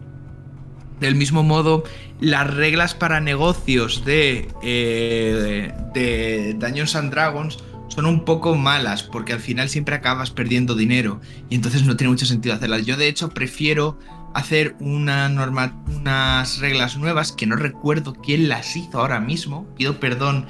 Del 0.99 1.15
mismo 1.15 1.45
modo, 1.45 1.85
las 2.21 2.53
reglas 2.53 2.95
para 2.95 3.21
negocios 3.21 4.05
de, 4.05 4.49
eh, 4.63 5.73
de 5.95 6.57
Dungeons 6.59 6.97
and 6.97 7.13
Dragons 7.13 7.59
son 7.89 8.07
un 8.07 8.25
poco 8.25 8.55
malas 8.55 9.03
porque 9.03 9.33
al 9.33 9.41
final 9.41 9.69
siempre 9.69 9.95
acabas 9.95 10.31
perdiendo 10.31 10.75
dinero 10.75 11.21
y 11.51 11.55
entonces 11.55 11.85
no 11.85 11.97
tiene 11.97 12.11
mucho 12.11 12.27
sentido 12.27 12.55
hacerlas. 12.55 12.87
Yo 12.87 12.97
de 12.97 13.09
hecho 13.09 13.31
prefiero 13.31 13.99
hacer 14.35 14.77
una 14.79 15.29
norma, 15.29 15.75
unas 15.95 16.59
reglas 16.59 16.97
nuevas 16.97 17.33
que 17.33 17.47
no 17.47 17.57
recuerdo 17.57 18.15
quién 18.15 18.49
las 18.49 18.77
hizo 18.77 19.01
ahora 19.01 19.21
mismo. 19.21 19.67
Pido 19.77 19.99
perdón 19.99 20.47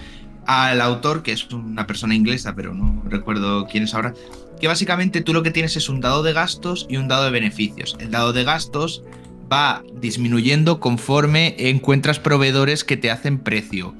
al 0.46 0.80
autor, 0.80 1.22
que 1.22 1.32
es 1.32 1.44
una 1.52 1.86
persona 1.86 2.14
inglesa, 2.14 2.54
pero 2.54 2.74
no 2.74 3.02
recuerdo 3.06 3.66
quién 3.66 3.84
es 3.84 3.94
ahora. 3.94 4.14
Que 4.60 4.66
básicamente 4.66 5.20
tú 5.20 5.32
lo 5.32 5.42
que 5.42 5.50
tienes 5.50 5.76
es 5.76 5.88
un 5.88 6.00
dado 6.00 6.22
de 6.22 6.32
gastos 6.32 6.86
y 6.88 6.96
un 6.96 7.06
dado 7.06 7.24
de 7.24 7.30
beneficios. 7.30 7.96
El 8.00 8.10
dado 8.10 8.32
de 8.32 8.44
gastos 8.44 9.04
va 9.52 9.82
disminuyendo 10.00 10.80
conforme 10.80 11.54
encuentras 11.70 12.18
proveedores 12.18 12.84
que 12.84 12.96
te 12.96 13.10
hacen 13.10 13.38
precio. 13.38 13.94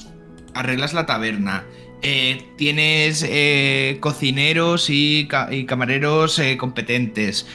Arreglas 0.54 0.94
la 0.94 1.06
taberna. 1.06 1.64
Eh, 2.00 2.52
tienes 2.56 3.24
eh, 3.28 3.96
cocineros 4.00 4.88
y, 4.88 5.26
camareros 5.66 6.38
eh, 6.38 6.56
competentes. 6.56 7.46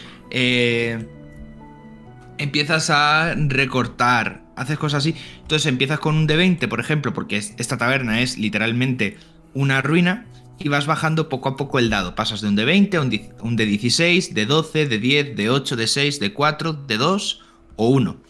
empiezas 2.37 2.89
a 2.89 3.35
recortar. 3.35 4.43
Haces 4.55 4.77
cosas 4.77 4.99
así. 4.99 5.15
Entonces 5.41 5.65
empiezas 5.67 5.99
con 5.99 6.15
un 6.15 6.27
de 6.27 6.35
20, 6.35 6.67
por 6.67 6.79
ejemplo, 6.79 7.13
porque 7.13 7.37
esta 7.37 7.77
taberna 7.77 8.21
es 8.21 8.37
literalmente 8.37 9.17
una 9.53 9.81
ruina. 9.81 10.25
Y 10.59 10.69
vas 10.69 10.85
bajando 10.85 11.29
poco 11.29 11.49
a 11.49 11.57
poco 11.57 11.79
el 11.79 11.89
dado. 11.89 12.15
Pasas 12.15 12.39
de 12.41 12.47
un 12.47 12.55
de 12.55 12.63
20 12.63 12.97
a 12.97 13.01
un 13.01 13.55
de 13.55 13.65
16, 13.65 14.33
de 14.33 14.45
12, 14.45 14.85
de 14.85 14.99
10, 14.99 15.35
de 15.35 15.49
8, 15.49 15.75
de 15.75 15.87
6, 15.87 16.19
de 16.19 16.31
4, 16.31 16.73
de 16.73 16.97
2 16.97 17.41
o 17.75 17.89
1. 17.89 18.22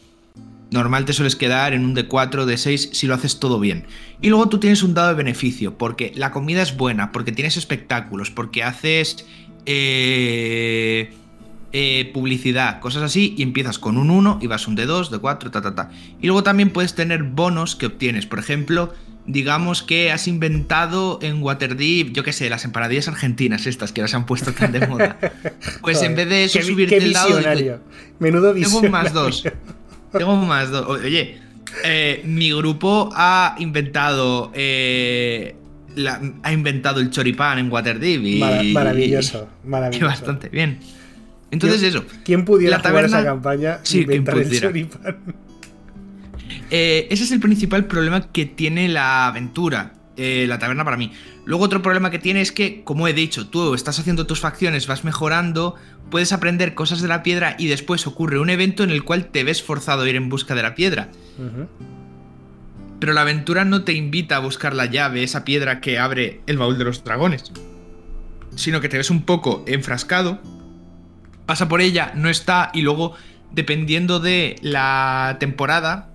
Normal 0.74 1.06
te 1.06 1.14
sueles 1.14 1.36
quedar 1.36 1.74
en 1.74 1.86
un 1.86 1.94
de 1.94 2.08
4, 2.08 2.46
de 2.48 2.58
6 2.58 2.90
si 2.92 3.08
lo 3.08 3.14
haces 3.14 3.40
todo 3.40 3.60
bien. 3.60 3.86
Y 4.22 4.30
luego 4.30 4.50
tú 4.50 4.60
tienes 4.60 4.82
un 4.82 4.96
dado 4.96 5.10
de 5.10 5.14
beneficio, 5.14 5.78
porque 5.78 6.12
la 6.16 6.32
comida 6.32 6.64
es 6.64 6.76
buena, 6.76 7.12
porque 7.12 7.32
tienes 7.32 7.58
espectáculos, 7.58 8.32
porque 8.32 8.64
haces 8.64 9.26
eh, 9.68 11.14
eh, 11.72 12.10
publicidad, 12.12 12.80
cosas 12.80 13.04
así, 13.04 13.36
y 13.38 13.44
empiezas 13.44 13.78
con 13.78 13.98
un 13.98 14.10
1 14.10 14.40
y 14.42 14.48
vas 14.48 14.68
un 14.68 14.74
de 14.76 14.88
2, 14.88 15.12
de 15.12 15.20
4, 15.20 15.52
ta, 15.52 15.62
ta, 15.62 15.76
ta. 15.76 15.92
Y 16.20 16.26
luego 16.26 16.44
también 16.44 16.72
puedes 16.72 16.96
tener 16.96 17.22
bonos 17.22 17.76
que 17.76 17.86
obtienes. 17.86 18.26
Por 18.26 18.40
ejemplo, 18.40 18.94
digamos 19.28 19.84
que 19.84 20.12
has 20.12 20.28
inventado 20.28 21.20
en 21.22 21.42
Waterdeep, 21.42 22.14
yo 22.14 22.24
qué 22.24 22.34
sé, 22.34 22.50
las 22.50 22.66
empanadillas 22.66 23.08
argentinas 23.08 23.68
estas 23.68 23.94
que 23.94 24.02
ahora 24.02 24.08
se 24.10 24.16
han 24.16 24.26
puesto 24.26 24.52
tan 24.54 24.72
de 24.72 24.88
moda. 24.88 25.20
Pues 25.82 26.02
en 26.02 26.16
vez 26.16 26.30
de 26.30 26.46
eso 26.46 26.62
subirte 26.62 26.98
el 26.98 27.14
dado... 27.14 27.40
Menudo 28.20 28.54
Tengo 28.54 28.80
un 28.80 28.92
más 28.92 29.14
dos. 29.14 29.44
Tengo 30.18 30.36
más 30.38 30.72
dos. 30.72 30.88
Oye, 30.88 31.38
eh, 31.84 32.22
mi 32.26 32.52
grupo 32.52 33.10
ha 33.14 33.56
inventado. 33.60 34.52
Eh, 34.54 35.56
ha 36.42 36.52
inventado 36.52 37.00
el 37.00 37.12
choripán 37.12 37.60
en 37.60 37.72
Waterdeep. 37.72 38.24
Y, 38.24 38.74
maravilloso, 38.74 39.48
maravilloso. 39.64 40.08
bastante 40.08 40.50
bien. 40.50 40.80
Entonces, 41.52 41.84
eso. 41.84 42.04
¿Quién 42.24 42.46
pudiera 42.46 42.78
la 42.78 42.84
taberna, 42.84 43.20
esa 43.20 43.26
campaña 43.26 43.80
sí, 43.84 44.02
inventar 44.02 44.40
el 44.40 44.60
choripán? 44.60 45.18
Eh, 46.72 47.08
ese 47.12 47.26
es 47.26 47.32
el 47.32 47.40
principal 47.40 47.86
problema 47.86 48.32
que 48.32 48.48
tiene 48.48 48.88
la 48.90 49.28
aventura. 49.28 49.94
La 50.16 50.60
taberna 50.60 50.86
para 50.86 50.98
mí. 50.98 51.12
Luego 51.46 51.66
otro 51.66 51.82
problema 51.82 52.12
que 52.12 52.20
tiene 52.20 52.42
es 52.42 52.52
que, 52.52 52.84
como 52.84 53.08
he 53.08 53.14
dicho, 53.14 53.48
tú 53.48 53.74
estás 53.74 54.00
haciendo 54.00 54.28
tus 54.28 54.40
facciones, 54.40 54.88
vas 54.88 55.04
mejorando, 55.04 55.76
puedes 56.10 56.34
aprender 56.34 56.76
cosas 56.76 57.02
de 57.02 57.08
la 57.08 57.24
piedra 57.24 57.56
y 57.58 57.68
después 57.68 58.06
ocurre 58.08 58.40
un 58.40 58.50
evento 58.50 58.84
en 58.84 58.92
el 58.92 59.04
cual 59.04 59.28
te 59.28 59.44
ves 59.44 59.64
forzado 59.64 60.04
a 60.04 60.10
ir 60.10 60.16
en 60.16 60.30
busca 60.30 60.56
de 60.56 60.64
la 60.64 60.76
piedra. 60.76 61.10
Pero 63.00 63.14
la 63.14 63.22
aventura 63.22 63.66
no 63.66 63.84
te 63.84 63.94
invita 63.94 64.38
a 64.38 64.40
buscar 64.40 64.74
la 64.74 64.86
llave, 64.86 65.24
esa 65.24 65.44
piedra 65.44 65.82
que 65.82 66.00
abre 66.00 66.42
el 66.48 66.58
baúl 66.58 66.78
de 66.78 66.86
los 66.86 67.04
dragones, 67.04 67.52
sino 68.56 68.80
que 68.80 68.90
te 68.90 68.98
ves 68.98 69.10
un 69.10 69.24
poco 69.24 69.66
enfrascado, 69.68 70.40
pasa 71.46 71.68
por 71.68 71.82
ella, 71.82 72.14
no 72.16 72.30
está 72.30 72.72
y 72.74 72.82
luego, 72.82 73.16
dependiendo 73.52 74.20
de 74.20 74.56
la 74.62 75.38
temporada, 75.40 76.10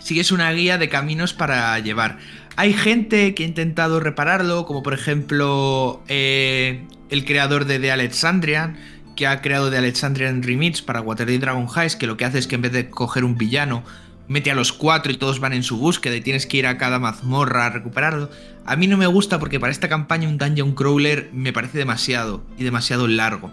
sigues 0.00 0.32
una 0.32 0.50
guía 0.52 0.76
de 0.78 0.88
caminos 0.88 1.32
para 1.32 1.78
llevar. 1.78 2.18
Hay 2.56 2.72
gente 2.72 3.34
que 3.34 3.44
ha 3.44 3.46
intentado 3.46 4.00
repararlo, 4.00 4.66
como 4.66 4.82
por 4.82 4.92
ejemplo 4.92 6.02
eh, 6.08 6.84
el 7.08 7.24
creador 7.24 7.64
de 7.64 7.78
The 7.78 7.92
Alexandrian, 7.92 8.76
que 9.16 9.26
ha 9.26 9.40
creado 9.40 9.70
The 9.70 9.78
Alexandrian 9.78 10.42
Remix 10.42 10.82
para 10.82 11.00
Waterdeep 11.00 11.40
Dragon 11.40 11.66
Heist, 11.74 11.98
que 11.98 12.06
lo 12.06 12.16
que 12.16 12.24
hace 12.24 12.38
es 12.38 12.46
que 12.46 12.56
en 12.56 12.62
vez 12.62 12.72
de 12.72 12.90
coger 12.90 13.24
un 13.24 13.36
villano, 13.36 13.82
mete 14.28 14.50
a 14.50 14.54
los 14.54 14.72
cuatro 14.72 15.10
y 15.10 15.16
todos 15.16 15.40
van 15.40 15.52
en 15.52 15.64
su 15.64 15.76
búsqueda 15.76 16.14
y 16.14 16.20
tienes 16.20 16.46
que 16.46 16.58
ir 16.58 16.66
a 16.66 16.78
cada 16.78 16.98
mazmorra 16.98 17.66
a 17.66 17.70
recuperarlo. 17.70 18.30
A 18.64 18.76
mí 18.76 18.86
no 18.86 18.96
me 18.96 19.08
gusta 19.08 19.40
porque 19.40 19.58
para 19.58 19.72
esta 19.72 19.88
campaña 19.88 20.28
un 20.28 20.38
dungeon 20.38 20.72
crawler 20.74 21.30
me 21.32 21.52
parece 21.52 21.78
demasiado 21.78 22.44
y 22.56 22.62
demasiado 22.62 23.08
largo. 23.08 23.52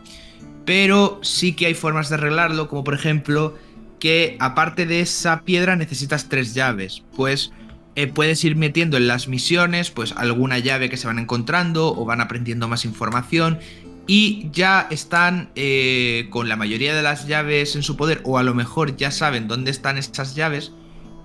Pero 0.66 1.20
sí 1.24 1.54
que 1.54 1.66
hay 1.66 1.74
formas 1.74 2.10
de 2.10 2.16
arreglarlo, 2.16 2.68
como 2.68 2.84
por 2.84 2.94
ejemplo 2.94 3.58
que 4.00 4.38
aparte 4.40 4.86
de 4.86 5.02
esa 5.02 5.42
piedra 5.42 5.76
necesitas 5.76 6.30
tres 6.30 6.54
llaves. 6.54 7.04
Pues 7.16 7.52
eh, 7.98 8.06
puedes 8.06 8.44
ir 8.44 8.56
metiendo 8.56 8.96
en 8.96 9.08
las 9.08 9.28
misiones 9.28 9.90
pues 9.90 10.14
alguna 10.16 10.60
llave 10.60 10.88
que 10.88 10.98
se 10.98 11.08
van 11.08 11.18
encontrando 11.18 11.98
o 11.98 12.06
van 12.06 12.22
aprendiendo 12.22 12.68
más 12.68 12.86
información 12.86 13.58
y 14.06 14.52
ya 14.54 14.86
están 14.92 15.50
eh, 15.56 16.28
con 16.30 16.48
la 16.48 16.56
mayoría 16.58 16.96
de 16.96 17.02
las 17.02 17.26
llaves 17.26 17.76
en 17.76 17.82
su 17.82 17.98
poder 17.98 18.22
o 18.24 18.38
a 18.38 18.44
lo 18.44 18.54
mejor 18.54 18.96
ya 18.98 19.10
saben 19.10 19.48
dónde 19.48 19.72
están 19.72 19.98
esas 19.98 20.36
llaves 20.36 20.74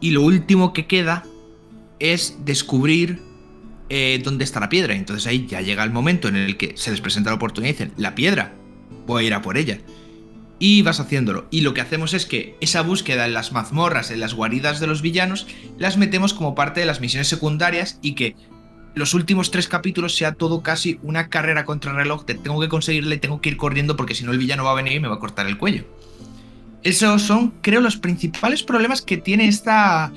y 0.01 0.13
lo 0.13 0.23
último 0.23 0.73
que 0.73 0.87
queda 0.87 1.25
es 1.99 2.39
descubrir 2.43 3.21
eh, 3.91 4.23
dónde 4.25 4.45
está 4.45 4.59
la 4.59 4.71
piedra. 4.71 4.95
Entonces 4.95 5.27
ahí 5.27 5.47
ya 5.47 5.61
llega 5.61 5.85
el 5.85 5.91
momento 5.91 6.29
en 6.29 6.37
el 6.37 6.57
que 6.57 6.73
se 6.79 6.91
les 6.91 7.03
presenta 7.03 7.29
la 7.29 7.37
oportunidad 7.37 7.69
y 7.69 7.73
dicen, 7.75 7.93
la 7.99 8.15
piedra, 8.15 8.55
voy 9.07 9.25
a 9.25 9.27
ir 9.27 9.35
a 9.35 9.43
por 9.43 9.59
ella 9.59 9.79
y 10.63 10.83
vas 10.83 11.01
haciéndolo. 11.01 11.49
Y 11.51 11.63
lo 11.63 11.75
que 11.75 11.81
hacemos 11.81 12.15
es 12.15 12.25
que 12.25 12.55
esa 12.61 12.83
búsqueda 12.83 13.27
en 13.27 13.35
las 13.35 13.51
mazmorras, 13.51 14.13
en 14.13 14.21
las 14.21 14.33
guaridas 14.33 14.79
de 14.79 14.87
los 14.87 15.03
villanos, 15.03 15.49
las 15.77 15.97
metemos 15.97 16.35
como 16.35 16.55
parte 16.55 16.79
de 16.79 16.87
las 16.87 17.01
misiones 17.01 17.27
secundarias 17.27 17.99
y 18.01 18.15
que 18.15 18.37
los 18.95 19.13
últimos 19.13 19.51
tres 19.51 19.67
capítulos 19.67 20.15
sea 20.15 20.35
todo 20.35 20.63
casi 20.63 21.01
una 21.03 21.29
carrera 21.31 21.65
contra 21.65 21.93
reloj. 21.93 22.25
tengo 22.27 22.61
que 22.61 22.69
conseguirle, 22.69 23.17
tengo 23.17 23.41
que 23.41 23.49
ir 23.49 23.57
corriendo 23.57 23.97
porque 23.97 24.15
si 24.15 24.23
no 24.23 24.31
el 24.31 24.39
villano 24.39 24.63
va 24.63 24.71
a 24.71 24.75
venir 24.75 24.93
y 24.93 25.01
me 25.01 25.09
va 25.09 25.17
a 25.17 25.19
cortar 25.19 25.49
el 25.49 25.59
cuello. 25.59 25.83
Esos 26.85 27.23
son, 27.23 27.55
creo, 27.61 27.81
los 27.81 27.97
principales 27.97 28.63
problemas 28.63 29.03
que 29.03 29.17
tiene 29.17 29.49
esta 29.49 30.13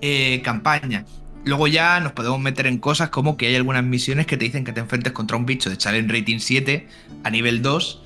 eh, 0.00 0.40
campaña. 0.42 1.04
Luego 1.44 1.66
ya 1.66 2.00
nos 2.00 2.12
podemos 2.12 2.40
meter 2.40 2.66
en 2.66 2.78
cosas 2.78 3.10
como 3.10 3.36
que 3.36 3.48
hay 3.48 3.56
algunas 3.56 3.84
misiones 3.84 4.26
que 4.26 4.38
te 4.38 4.46
dicen 4.46 4.64
que 4.64 4.72
te 4.72 4.80
enfrentes 4.80 5.12
contra 5.12 5.36
un 5.36 5.44
bicho 5.44 5.68
de 5.68 5.76
challenge 5.76 6.10
rating 6.10 6.38
7 6.38 6.88
a 7.22 7.28
nivel 7.28 7.60
2 7.60 8.04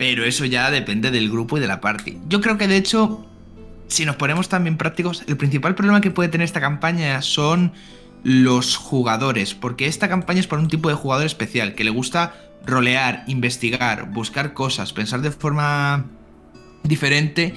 pero 0.00 0.24
eso 0.24 0.46
ya 0.46 0.70
depende 0.70 1.10
del 1.10 1.28
grupo 1.28 1.58
y 1.58 1.60
de 1.60 1.66
la 1.66 1.82
party. 1.82 2.16
Yo 2.26 2.40
creo 2.40 2.56
que 2.56 2.66
de 2.66 2.78
hecho, 2.78 3.26
si 3.86 4.06
nos 4.06 4.16
ponemos 4.16 4.48
también 4.48 4.78
prácticos, 4.78 5.24
el 5.26 5.36
principal 5.36 5.74
problema 5.74 6.00
que 6.00 6.10
puede 6.10 6.30
tener 6.30 6.46
esta 6.46 6.58
campaña 6.58 7.20
son 7.20 7.74
los 8.24 8.76
jugadores, 8.76 9.52
porque 9.52 9.84
esta 9.84 10.08
campaña 10.08 10.40
es 10.40 10.46
para 10.46 10.62
un 10.62 10.68
tipo 10.68 10.88
de 10.88 10.94
jugador 10.94 11.26
especial, 11.26 11.74
que 11.74 11.84
le 11.84 11.90
gusta 11.90 12.34
rolear, 12.64 13.24
investigar, 13.26 14.10
buscar 14.10 14.54
cosas, 14.54 14.94
pensar 14.94 15.20
de 15.20 15.32
forma 15.32 16.06
diferente 16.82 17.52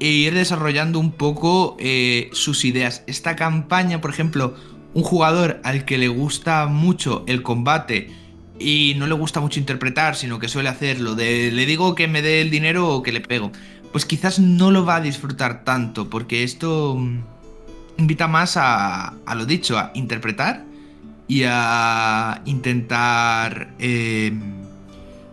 e 0.00 0.08
ir 0.08 0.34
desarrollando 0.34 0.98
un 0.98 1.12
poco 1.12 1.76
eh, 1.78 2.28
sus 2.32 2.64
ideas. 2.64 3.04
Esta 3.06 3.36
campaña, 3.36 4.00
por 4.00 4.10
ejemplo, 4.10 4.56
un 4.94 5.04
jugador 5.04 5.60
al 5.62 5.84
que 5.84 5.98
le 5.98 6.08
gusta 6.08 6.66
mucho 6.66 7.22
el 7.28 7.44
combate, 7.44 8.10
y 8.58 8.94
no 8.96 9.06
le 9.06 9.14
gusta 9.14 9.40
mucho 9.40 9.60
interpretar, 9.60 10.16
sino 10.16 10.38
que 10.38 10.48
suele 10.48 10.68
hacerlo 10.68 11.14
de 11.14 11.50
le 11.50 11.66
digo 11.66 11.94
que 11.94 12.08
me 12.08 12.22
dé 12.22 12.40
el 12.40 12.50
dinero 12.50 12.88
o 12.88 13.02
que 13.02 13.12
le 13.12 13.20
pego, 13.20 13.50
pues 13.92 14.04
quizás 14.04 14.38
no 14.38 14.70
lo 14.70 14.84
va 14.84 14.96
a 14.96 15.00
disfrutar 15.00 15.64
tanto, 15.64 16.08
porque 16.08 16.42
esto 16.42 16.96
mm, 16.96 17.18
invita 17.98 18.28
más 18.28 18.56
a, 18.56 19.14
a 19.24 19.34
lo 19.34 19.46
dicho, 19.46 19.78
a 19.78 19.90
interpretar 19.94 20.64
y 21.26 21.42
a 21.46 22.42
intentar, 22.44 23.74
em, 23.78 24.40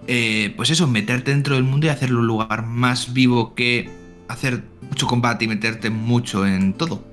eh, 0.08 0.54
pues 0.56 0.70
eso, 0.70 0.88
meterte 0.88 1.32
dentro 1.32 1.56
del 1.56 1.64
mundo 1.64 1.88
y 1.88 1.90
hacerlo 1.90 2.20
un 2.20 2.28
lugar 2.28 2.66
más 2.66 3.14
vivo 3.14 3.54
que 3.56 3.90
hacer 4.28 4.64
mucho 4.90 5.08
combate 5.08 5.46
y 5.46 5.48
meterte 5.48 5.90
mucho 5.90 6.46
en 6.46 6.74
todo. 6.74 7.04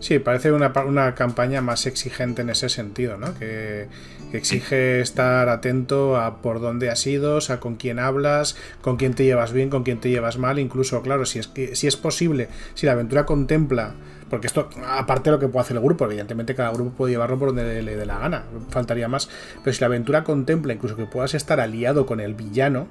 Sí, 0.00 0.18
parece 0.18 0.50
una, 0.50 0.72
una, 0.86 1.14
campaña 1.14 1.60
más 1.60 1.84
exigente 1.84 2.40
en 2.40 2.48
ese 2.48 2.70
sentido, 2.70 3.18
¿no? 3.18 3.38
Que, 3.38 3.88
exige 4.32 5.00
estar 5.00 5.48
atento 5.48 6.16
a 6.16 6.40
por 6.40 6.60
dónde 6.60 6.88
has 6.88 7.04
ido, 7.04 7.40
a 7.48 7.60
con 7.60 7.74
quién 7.74 7.98
hablas, 7.98 8.56
con 8.80 8.96
quién 8.96 9.12
te 9.12 9.24
llevas 9.24 9.52
bien, 9.52 9.70
con 9.70 9.82
quién 9.82 9.98
te 9.98 10.08
llevas 10.08 10.38
mal, 10.38 10.60
incluso, 10.60 11.02
claro, 11.02 11.26
si 11.26 11.40
es, 11.40 11.48
que, 11.48 11.74
si 11.74 11.88
es 11.88 11.96
posible, 11.96 12.48
si 12.74 12.86
la 12.86 12.92
aventura 12.92 13.26
contempla, 13.26 13.94
porque 14.30 14.46
esto, 14.46 14.70
aparte 14.86 15.30
de 15.30 15.36
lo 15.36 15.40
que 15.40 15.48
puede 15.48 15.62
hacer 15.62 15.76
el 15.76 15.82
grupo, 15.82 16.04
evidentemente 16.04 16.54
cada 16.54 16.70
grupo 16.70 16.92
puede 16.92 17.12
llevarlo 17.12 17.40
por 17.40 17.48
donde 17.48 17.82
le 17.82 17.96
dé 17.96 18.06
la 18.06 18.20
gana, 18.20 18.44
faltaría 18.68 19.08
más, 19.08 19.28
pero 19.64 19.74
si 19.74 19.80
la 19.80 19.88
aventura 19.88 20.22
contempla 20.22 20.72
incluso 20.72 20.96
que 20.96 21.06
puedas 21.06 21.34
estar 21.34 21.58
aliado 21.58 22.06
con 22.06 22.20
el 22.20 22.34
villano, 22.34 22.86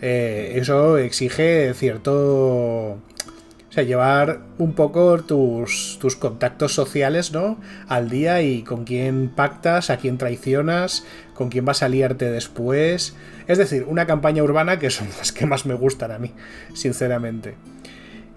eh, 0.00 0.54
eso 0.56 0.96
exige 0.96 1.74
cierto 1.74 2.98
O 3.72 3.74
sea, 3.74 3.84
llevar 3.84 4.42
un 4.58 4.74
poco 4.74 5.22
tus, 5.22 5.96
tus 5.98 6.14
contactos 6.14 6.74
sociales, 6.74 7.32
¿no? 7.32 7.58
Al 7.88 8.10
día 8.10 8.42
y 8.42 8.64
con 8.64 8.84
quién 8.84 9.30
pactas, 9.34 9.88
a 9.88 9.96
quién 9.96 10.18
traicionas, 10.18 11.06
con 11.32 11.48
quién 11.48 11.64
vas 11.64 11.82
a 11.82 11.88
liarte 11.88 12.30
después. 12.30 13.16
Es 13.48 13.56
decir, 13.56 13.86
una 13.88 14.04
campaña 14.06 14.42
urbana 14.42 14.78
que 14.78 14.90
son 14.90 15.08
las 15.18 15.32
que 15.32 15.46
más 15.46 15.64
me 15.64 15.72
gustan 15.72 16.12
a 16.12 16.18
mí, 16.18 16.32
sinceramente. 16.74 17.54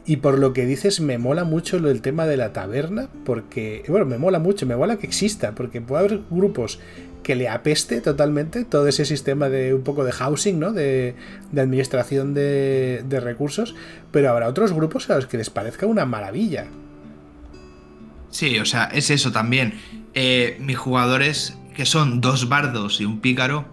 Y 0.06 0.18
por 0.18 0.39
lo 0.39 0.54
que 0.54 0.65
dices, 0.65 1.01
me 1.01 1.18
mola 1.18 1.44
mucho 1.44 1.82
del 1.82 2.01
tema 2.01 2.25
de 2.27 2.38
la 2.38 2.54
taberna, 2.54 3.10
porque, 3.25 3.84
bueno, 3.89 4.06
me 4.06 4.18
mola 4.18 4.39
mucho, 4.39 4.65
me 4.65 4.77
mola 4.77 4.96
que 4.96 5.06
exista, 5.06 5.51
porque 5.51 5.82
puede 5.82 6.06
haber 6.06 6.22
grupos 6.30 6.80
que 7.25 7.36
le 7.36 7.50
apeste 7.50 8.01
totalmente 8.01 8.65
todo 8.65 8.88
ese 8.88 9.03
sistema 9.03 9.50
de 9.50 9.74
un 9.74 9.82
poco 9.82 10.03
de 10.03 10.12
housing, 10.12 10.60
¿no? 10.60 10.74
De, 10.74 11.15
administración 11.58 12.36
de, 12.36 13.20
recursos, 13.20 13.74
pero 14.12 14.29
habrá 14.29 14.48
otros 14.48 14.74
grupos 14.74 15.10
a 15.10 15.15
los 15.15 15.25
que 15.25 15.38
les 15.38 15.50
parezca 15.50 15.88
una 15.88 16.05
maravilla. 16.05 16.67
Sí, 18.29 18.60
o 18.60 18.65
sea, 18.65 18.91
es 18.94 19.10
eso 19.10 19.32
también. 19.32 19.74
Eh, 20.13 20.58
mis 20.60 20.77
jugadores, 20.77 21.58
que 21.75 21.88
son 21.88 22.22
dos 22.22 22.48
bardos 22.48 23.01
y 23.01 23.05
un 23.05 23.20
pícaro, 23.22 23.65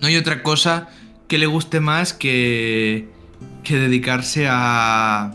no 0.00 0.08
hay 0.08 0.16
otra 0.16 0.42
cosa 0.42 0.88
que 1.28 1.38
le 1.38 1.46
guste 1.46 1.78
más 1.78 2.12
que, 2.12 3.08
que 3.62 3.76
dedicarse 3.76 4.48
a, 4.50 5.32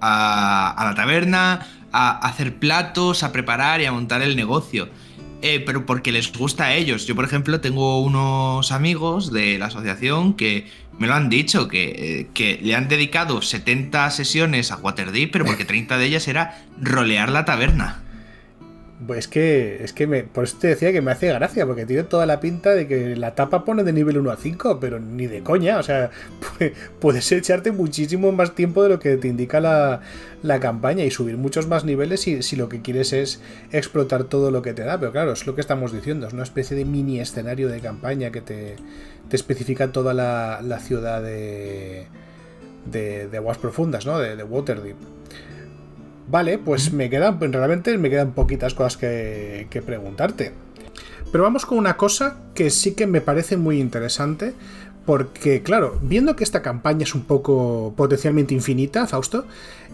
a, 0.00 0.70
a 0.70 0.84
la 0.84 0.94
taberna, 0.96 1.64
a 1.92 2.26
hacer 2.26 2.56
platos, 2.56 3.22
a 3.22 3.30
preparar 3.30 3.80
y 3.80 3.84
a 3.84 3.92
montar 3.92 4.22
el 4.22 4.34
negocio. 4.34 4.88
Eh, 5.48 5.60
pero 5.60 5.86
porque 5.86 6.10
les 6.10 6.32
gusta 6.32 6.64
a 6.64 6.74
ellos. 6.74 7.06
Yo, 7.06 7.14
por 7.14 7.24
ejemplo, 7.24 7.60
tengo 7.60 8.00
unos 8.00 8.72
amigos 8.72 9.32
de 9.32 9.58
la 9.58 9.66
asociación 9.66 10.34
que 10.34 10.66
me 10.98 11.06
lo 11.06 11.14
han 11.14 11.28
dicho, 11.28 11.68
que, 11.68 11.84
eh, 11.84 12.28
que 12.34 12.58
le 12.60 12.74
han 12.74 12.88
dedicado 12.88 13.40
70 13.40 14.10
sesiones 14.10 14.72
a 14.72 14.76
Waterdeep, 14.78 15.30
pero 15.30 15.44
porque 15.44 15.64
30 15.64 15.98
de 15.98 16.06
ellas 16.06 16.26
era 16.26 16.64
rolear 16.80 17.30
la 17.30 17.44
taberna. 17.44 18.02
Pues 19.04 19.18
es 19.18 19.28
que, 19.28 19.84
es 19.84 19.92
que 19.92 20.06
me, 20.06 20.22
por 20.22 20.44
eso 20.44 20.56
te 20.58 20.68
decía 20.68 20.90
que 20.90 21.02
me 21.02 21.10
hace 21.10 21.26
gracia, 21.28 21.66
porque 21.66 21.84
tiene 21.84 22.04
toda 22.04 22.24
la 22.24 22.40
pinta 22.40 22.72
de 22.72 22.88
que 22.88 23.14
la 23.14 23.34
tapa 23.34 23.62
pone 23.62 23.84
de 23.84 23.92
nivel 23.92 24.16
1 24.16 24.30
a 24.30 24.36
5, 24.36 24.80
pero 24.80 24.98
ni 24.98 25.26
de 25.26 25.42
coña, 25.42 25.78
o 25.78 25.82
sea, 25.82 26.10
puedes 27.00 27.30
echarte 27.30 27.72
muchísimo 27.72 28.32
más 28.32 28.54
tiempo 28.54 28.82
de 28.82 28.88
lo 28.88 28.98
que 28.98 29.18
te 29.18 29.28
indica 29.28 29.60
la, 29.60 30.00
campaña 30.60 31.04
y 31.04 31.10
subir 31.10 31.36
muchos 31.36 31.66
más 31.66 31.84
niveles 31.84 32.20
si, 32.20 32.42
si, 32.42 32.56
lo 32.56 32.68
que 32.68 32.80
quieres 32.80 33.12
es 33.12 33.42
explotar 33.72 34.24
todo 34.24 34.50
lo 34.50 34.62
que 34.62 34.72
te 34.72 34.84
da, 34.84 34.98
pero 34.98 35.12
claro, 35.12 35.32
es 35.32 35.46
lo 35.46 35.54
que 35.54 35.60
estamos 35.60 35.92
diciendo, 35.92 36.26
es 36.26 36.32
una 36.32 36.44
especie 36.44 36.76
de 36.76 36.84
mini 36.86 37.20
escenario 37.20 37.68
de 37.68 37.80
campaña 37.80 38.30
que 38.30 38.40
te, 38.40 38.76
te 39.28 39.36
especifica 39.36 39.92
toda 39.92 40.14
la, 40.14 40.80
ciudad 40.80 41.20
de, 41.22 42.06
de, 42.90 43.36
aguas 43.36 43.58
profundas, 43.58 44.06
¿no? 44.06 44.18
De, 44.18 44.36
de 44.36 44.42
Waterdeep. 44.42 44.96
Vale, 46.28 46.58
pues 46.58 46.92
me 46.92 47.08
quedan, 47.08 47.40
realmente 47.40 47.96
me 47.98 48.10
quedan 48.10 48.32
poquitas 48.32 48.74
cosas 48.74 48.96
que, 48.96 49.82
preguntarte. 49.84 50.52
Pero 51.30 51.44
vamos 51.44 51.66
con 51.66 51.78
una 51.78 51.96
cosa 51.96 52.38
que 52.54 52.70
sí 52.70 52.94
que 52.94 53.06
me 53.06 53.20
parece 53.20 53.56
muy 53.56 53.80
interesante, 53.80 54.54
porque, 55.04 55.62
claro, 55.62 55.98
viendo 56.02 56.34
que 56.34 56.42
esta 56.42 56.62
campaña 56.62 57.04
es 57.04 57.14
un 57.14 57.22
poco 57.22 57.94
potencialmente 57.96 58.54
infinita, 58.54 59.06
Fausto, 59.06 59.46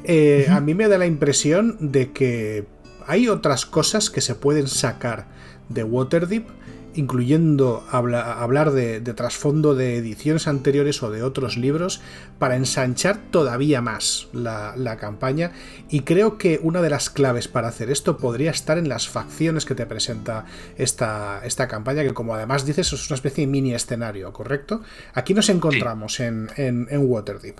eh, 0.05 0.47
a 0.51 0.61
mí 0.61 0.75
me 0.75 0.89
da 0.89 0.99
la 0.99 1.07
impresión 1.07 1.77
de 1.81 2.13
que 2.13 2.65
hay 3.07 3.29
otras 3.29 3.67
cosas 3.67 4.09
que 4.09 4.21
se 4.21 4.35
pueden 4.35 4.69
sacar 4.69 5.27
de 5.69 5.85
Waterdeep 5.85 6.47
incluyendo 6.95 7.85
hablar 7.91 8.73
de, 8.73 9.01
trasfondo 9.01 9.75
de 9.75 9.97
ediciones 9.97 10.47
anteriores 10.47 11.03
o 11.03 11.11
de 11.11 11.23
otros 11.23 11.57
libros, 11.57 12.01
para 12.39 12.57
ensanchar 12.57 13.19
todavía 13.31 13.81
más 13.81 14.29
la, 14.33 14.97
campaña. 15.01 15.53
Y 15.89 16.01
creo 16.01 16.39
que 16.39 16.61
una 16.63 16.83
de 16.83 16.91
las 16.91 17.11
claves 17.11 17.49
para 17.49 17.69
hacer 17.69 17.91
esto 17.91 18.19
podría 18.19 18.51
estar 18.51 18.79
en 18.79 18.89
las 18.89 19.09
facciones 19.09 19.65
que 19.65 19.75
te 19.75 19.87
presenta 19.87 20.45
esta, 20.77 21.41
esta 21.45 21.69
campaña, 21.69 22.03
que 22.03 22.15
como 22.15 22.35
además 22.35 22.67
dices 22.67 22.93
es 22.93 23.11
una 23.11 23.17
especie 23.17 23.47
de 23.47 23.51
mini 23.51 23.75
escenario, 23.75 24.33
¿correcto? 24.33 24.83
Aquí 25.15 25.35
nos 25.35 25.49
encontramos 25.49 26.21
en, 26.21 26.51
en, 26.57 26.87
Waterdeep. 26.91 27.59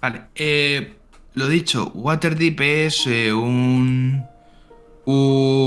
Vale, 0.00 0.22
eh, 0.34 0.94
lo 1.34 1.48
dicho, 1.48 1.90
Waterdeep 1.94 2.60
es 2.60 3.06
eh, 3.06 3.32
un 3.32 4.24
un 5.06 5.63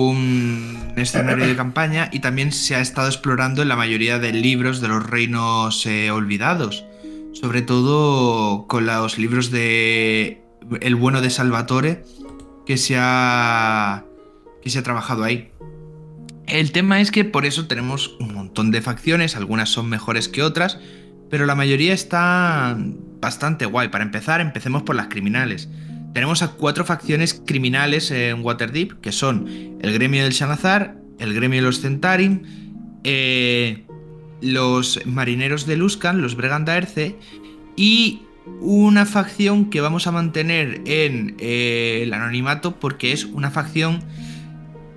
escenario 1.00 1.48
de 1.48 1.56
campaña 1.56 2.10
y 2.12 2.20
también 2.20 2.52
se 2.52 2.76
ha 2.76 2.82
estado 2.82 3.08
explorando 3.08 3.62
en 3.62 3.70
la 3.70 3.76
mayoría 3.76 4.20
de 4.20 4.34
libros 4.34 4.82
de 4.82 4.88
los 4.88 5.08
reinos 5.08 5.86
eh, 5.86 6.12
olvidados, 6.12 6.86
sobre 7.34 7.62
todo 7.62 8.68
con 8.68 8.86
los 8.86 9.18
libros 9.18 9.52
de 9.52 10.42
El 10.82 10.96
bueno 10.96 11.22
de 11.22 11.30
Salvatore 11.30 12.04
que 12.66 12.78
se 12.78 12.96
ha 12.98 14.06
que 14.62 14.70
se 14.70 14.80
ha 14.80 14.84
trabajado 14.84 15.24
ahí. 15.24 15.52
El 16.48 16.72
tema 16.72 17.02
es 17.02 17.12
que 17.12 17.26
por 17.26 17.46
eso 17.46 17.68
tenemos 17.68 18.16
un 18.20 18.34
montón 18.34 18.72
de 18.72 18.82
facciones, 18.82 19.36
algunas 19.36 19.70
son 19.70 19.90
mejores 19.90 20.28
que 20.28 20.44
otras, 20.44 20.80
pero 21.30 21.46
la 21.46 21.56
mayoría 21.56 21.94
está 21.94 22.78
bastante 23.22 23.66
guay. 23.66 23.90
Para 23.90 24.04
empezar, 24.04 24.42
empecemos 24.42 24.84
por 24.84 24.96
las 24.96 25.08
criminales 25.08 25.70
tenemos 26.14 26.42
a 26.42 26.50
cuatro 26.50 26.86
facciones 26.86 27.42
criminales 27.46 28.12
en 28.12 28.44
Waterdeep, 28.44 29.00
que 29.02 29.12
son 29.12 29.48
el 29.82 29.94
gremio 29.94 30.24
del 30.24 30.34
Shanazar, 30.34 30.98
el 31.20 31.34
gremio 31.34 31.60
de 31.60 31.66
los 31.66 31.82
Centarim, 31.82 32.44
eh, 33.04 33.86
los 34.42 35.06
marineros 35.06 35.66
de 35.66 35.78
Luskan, 35.78 36.22
los 36.22 36.36
Bregandaerce, 36.36 37.16
y 37.76 38.22
una 38.62 39.06
facción 39.06 39.70
que 39.70 39.82
vamos 39.82 40.08
a 40.08 40.12
mantener 40.12 40.82
en 40.86 41.36
eh, 41.40 42.02
el 42.04 42.14
anonimato 42.14 42.80
porque 42.80 43.12
es 43.12 43.26
una 43.26 43.52
facción 43.52 44.00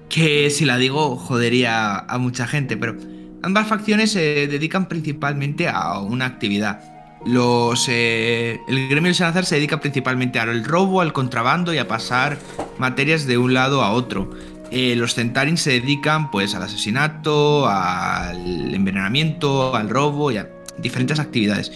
que 0.08 0.50
si 0.50 0.64
la 0.64 0.76
digo 0.76 1.16
jodería 1.16 1.98
a 1.98 2.18
mucha 2.18 2.46
gente, 2.46 2.76
pero 2.76 2.96
ambas 3.42 3.68
facciones 3.68 4.12
se 4.12 4.46
dedican 4.46 4.88
principalmente 4.88 5.68
a 5.68 5.98
una 5.98 6.26
actividad. 6.26 6.99
Los, 7.24 7.86
eh, 7.88 8.60
el 8.66 8.88
gremio 8.88 9.08
del 9.08 9.14
Salazar 9.14 9.44
se 9.44 9.56
dedica 9.56 9.80
principalmente 9.80 10.38
al 10.38 10.64
robo, 10.64 11.00
al 11.00 11.12
contrabando 11.12 11.74
y 11.74 11.78
a 11.78 11.86
pasar 11.86 12.38
materias 12.78 13.26
de 13.26 13.36
un 13.36 13.54
lado 13.54 13.82
a 13.82 13.92
otro. 13.92 14.30
Eh, 14.70 14.94
los 14.96 15.14
Centarin 15.14 15.56
se 15.56 15.72
dedican 15.72 16.30
pues 16.30 16.54
al 16.54 16.62
asesinato, 16.62 17.68
al 17.68 18.72
envenenamiento, 18.72 19.74
al 19.74 19.90
robo 19.90 20.30
y 20.30 20.38
a 20.38 20.48
diferentes 20.78 21.18
actividades. 21.18 21.72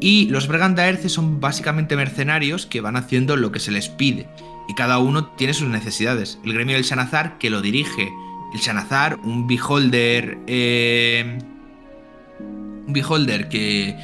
Y 0.00 0.28
los 0.28 0.46
Bregandaerce 0.46 1.08
son 1.08 1.40
básicamente 1.40 1.96
mercenarios 1.96 2.66
que 2.66 2.80
van 2.80 2.96
haciendo 2.96 3.36
lo 3.36 3.50
que 3.50 3.60
se 3.60 3.72
les 3.72 3.88
pide. 3.88 4.28
Y 4.68 4.74
cada 4.74 4.98
uno 4.98 5.26
tiene 5.26 5.54
sus 5.54 5.68
necesidades. 5.68 6.38
El 6.44 6.54
gremio 6.54 6.76
del 6.76 6.84
Sanazar, 6.84 7.38
que 7.38 7.50
lo 7.50 7.62
dirige 7.62 8.10
el 8.54 8.60
Sanazar, 8.60 9.18
un 9.22 9.46
beholder. 9.46 10.38
Eh, 10.46 11.38
un 12.38 12.92
beholder 12.92 13.48
que 13.48 13.96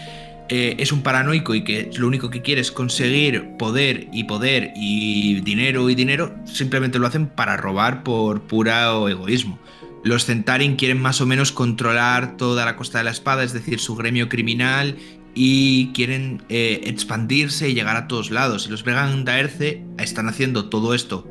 eh, 0.55 0.77
es 0.77 0.93
un 0.93 1.03
paranoico 1.03 1.55
y 1.55 1.65
que 1.65 1.89
lo 1.97 2.07
único 2.07 2.29
que 2.29 2.43
quiere 2.43 2.61
es 2.61 2.71
conseguir 2.71 3.57
poder 3.59 4.09
y 4.13 4.25
poder 4.25 4.75
y 4.77 5.41
dinero 5.41 5.89
y 5.89 5.95
dinero, 5.95 6.35
simplemente 6.45 6.99
lo 6.99 7.07
hacen 7.07 7.27
para 7.27 7.57
robar 7.57 8.03
por 8.03 8.43
puro 8.43 9.09
egoísmo. 9.09 9.59
Los 10.05 10.27
Centarin 10.27 10.77
quieren 10.77 11.01
más 11.01 11.23
o 11.23 11.27
menos 11.27 11.53
controlar 11.53 12.37
toda 12.37 12.67
la 12.67 12.77
costa 12.77 12.99
de 12.99 13.05
la 13.05 13.13
espada, 13.13 13.45
es 13.45 13.55
decir, 13.55 13.81
su 13.81 13.97
gremio 13.97 14.29
criminal, 14.29 14.99
y 15.35 15.87
quieren 15.95 16.43
eh, 16.51 16.83
expandirse 16.85 17.71
y 17.71 17.75
llegar 17.75 17.97
a 17.97 18.07
todos 18.07 18.31
lados. 18.31 18.67
Y 18.67 18.71
los 18.71 18.85
Bregan 18.85 19.25
Daerce 19.25 19.83
están 19.97 20.29
haciendo 20.29 20.69
todo 20.69 20.93
esto 20.93 21.27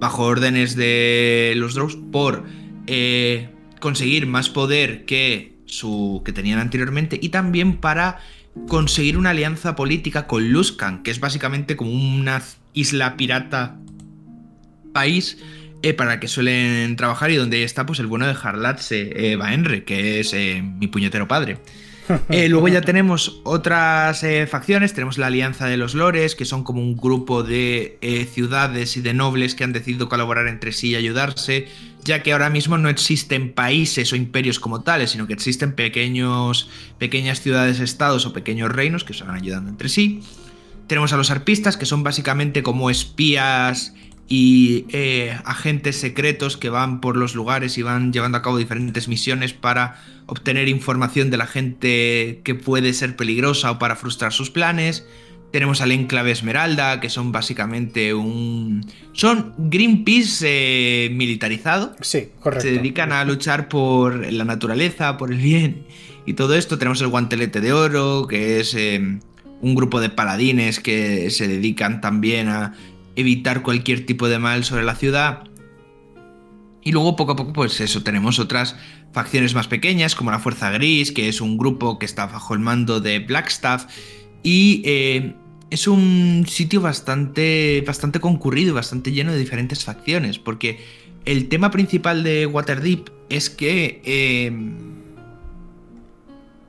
bajo 0.00 0.22
órdenes 0.22 0.76
de 0.76 1.52
los 1.56 1.74
Drows 1.74 1.98
por 2.10 2.44
eh, 2.86 3.50
conseguir 3.80 4.26
más 4.26 4.48
poder 4.48 5.04
que, 5.04 5.58
su, 5.66 6.22
que 6.24 6.32
tenían 6.32 6.58
anteriormente 6.58 7.18
y 7.20 7.28
también 7.28 7.76
para 7.76 8.18
conseguir 8.68 9.16
una 9.16 9.30
alianza 9.30 9.76
política 9.76 10.26
con 10.26 10.50
Luskan, 10.52 11.02
que 11.02 11.10
es 11.10 11.20
básicamente 11.20 11.76
como 11.76 11.90
una 11.90 12.42
isla 12.74 13.16
pirata 13.16 13.78
país 14.92 15.38
eh, 15.82 15.94
para 15.94 16.20
que 16.20 16.28
suelen 16.28 16.96
trabajar 16.96 17.30
y 17.30 17.36
donde 17.36 17.64
está 17.64 17.86
pues 17.86 17.98
el 17.98 18.06
bueno 18.06 18.26
de 18.26 18.36
Harlatse 18.40 19.32
eh, 19.32 19.36
Baenre, 19.36 19.84
que 19.84 20.20
es 20.20 20.32
eh, 20.32 20.62
mi 20.62 20.86
puñetero 20.86 21.26
padre. 21.26 21.58
Eh, 22.28 22.48
luego 22.48 22.68
ya 22.68 22.80
tenemos 22.80 23.40
otras 23.44 24.24
facciones, 24.48 24.92
tenemos 24.92 25.18
la 25.18 25.26
Alianza 25.26 25.66
de 25.66 25.76
los 25.76 25.94
Lores, 25.94 26.34
que 26.34 26.44
son 26.44 26.64
como 26.64 26.80
un 26.80 26.96
grupo 26.96 27.42
de 27.42 27.98
ciudades 28.32 28.96
y 28.96 29.00
de 29.02 29.14
nobles 29.14 29.54
que 29.54 29.64
han 29.64 29.72
decidido 29.72 30.08
colaborar 30.08 30.48
entre 30.48 30.72
sí 30.72 30.90
y 30.90 30.94
ayudarse 30.96 31.68
ya 32.04 32.22
que 32.22 32.32
ahora 32.32 32.50
mismo 32.50 32.78
no 32.78 32.88
existen 32.88 33.52
países 33.52 34.12
o 34.12 34.16
imperios 34.16 34.58
como 34.58 34.82
tales, 34.82 35.10
sino 35.10 35.26
que 35.26 35.32
existen 35.32 35.74
pequeños, 35.74 36.68
pequeñas 36.98 37.40
ciudades-estados 37.40 38.26
o 38.26 38.32
pequeños 38.32 38.72
reinos 38.72 39.04
que 39.04 39.14
se 39.14 39.24
van 39.24 39.36
ayudando 39.36 39.70
entre 39.70 39.88
sí. 39.88 40.22
Tenemos 40.88 41.12
a 41.12 41.16
los 41.16 41.30
arpistas, 41.30 41.76
que 41.76 41.86
son 41.86 42.02
básicamente 42.02 42.62
como 42.62 42.90
espías 42.90 43.94
y 44.34 44.86
eh, 44.88 45.38
agentes 45.44 45.96
secretos 45.96 46.56
que 46.56 46.70
van 46.70 47.02
por 47.02 47.18
los 47.18 47.34
lugares 47.34 47.76
y 47.76 47.82
van 47.82 48.14
llevando 48.14 48.38
a 48.38 48.42
cabo 48.42 48.56
diferentes 48.56 49.06
misiones 49.06 49.52
para 49.52 50.00
obtener 50.24 50.68
información 50.68 51.28
de 51.28 51.36
la 51.36 51.46
gente 51.46 52.40
que 52.42 52.54
puede 52.54 52.94
ser 52.94 53.14
peligrosa 53.14 53.72
o 53.72 53.78
para 53.78 53.94
frustrar 53.94 54.32
sus 54.32 54.48
planes. 54.48 55.06
Tenemos 55.50 55.82
al 55.82 55.92
Enclave 55.92 56.30
Esmeralda, 56.30 56.98
que 56.98 57.10
son 57.10 57.30
básicamente 57.30 58.14
un. 58.14 58.86
Son 59.12 59.52
Greenpeace 59.58 60.46
eh, 60.48 61.10
militarizado. 61.10 61.94
Sí, 62.00 62.28
correcto. 62.40 62.62
Se 62.66 62.72
dedican 62.72 63.12
a 63.12 63.26
luchar 63.26 63.68
por 63.68 64.32
la 64.32 64.46
naturaleza, 64.46 65.18
por 65.18 65.30
el 65.30 65.40
bien 65.40 65.84
y 66.24 66.32
todo 66.32 66.54
esto. 66.54 66.78
Tenemos 66.78 67.02
el 67.02 67.08
Guantelete 67.08 67.60
de 67.60 67.74
Oro, 67.74 68.26
que 68.26 68.60
es 68.60 68.72
eh, 68.72 68.98
un 69.60 69.74
grupo 69.74 70.00
de 70.00 70.08
paladines 70.08 70.80
que 70.80 71.30
se 71.30 71.48
dedican 71.48 72.00
también 72.00 72.48
a 72.48 72.72
evitar 73.16 73.62
cualquier 73.62 74.06
tipo 74.06 74.28
de 74.28 74.38
mal 74.38 74.64
sobre 74.64 74.84
la 74.84 74.94
ciudad. 74.94 75.44
Y 76.82 76.92
luego 76.92 77.16
poco 77.16 77.32
a 77.32 77.36
poco, 77.36 77.52
pues 77.52 77.80
eso, 77.80 78.02
tenemos 78.02 78.38
otras 78.38 78.76
facciones 79.12 79.54
más 79.54 79.68
pequeñas, 79.68 80.14
como 80.14 80.30
la 80.30 80.38
Fuerza 80.38 80.70
Gris, 80.70 81.12
que 81.12 81.28
es 81.28 81.40
un 81.40 81.56
grupo 81.56 81.98
que 81.98 82.06
está 82.06 82.26
bajo 82.26 82.54
el 82.54 82.60
mando 82.60 83.00
de 83.00 83.20
Blackstaff. 83.20 83.86
Y 84.42 84.82
eh, 84.84 85.34
es 85.70 85.86
un 85.86 86.44
sitio 86.48 86.80
bastante, 86.80 87.82
bastante 87.86 88.20
concurrido 88.20 88.74
bastante 88.74 89.12
lleno 89.12 89.32
de 89.32 89.38
diferentes 89.38 89.84
facciones, 89.84 90.38
porque 90.38 90.80
el 91.24 91.48
tema 91.48 91.70
principal 91.70 92.22
de 92.24 92.46
Waterdeep 92.46 93.08
es 93.28 93.48
que 93.48 94.02
eh, 94.04 94.52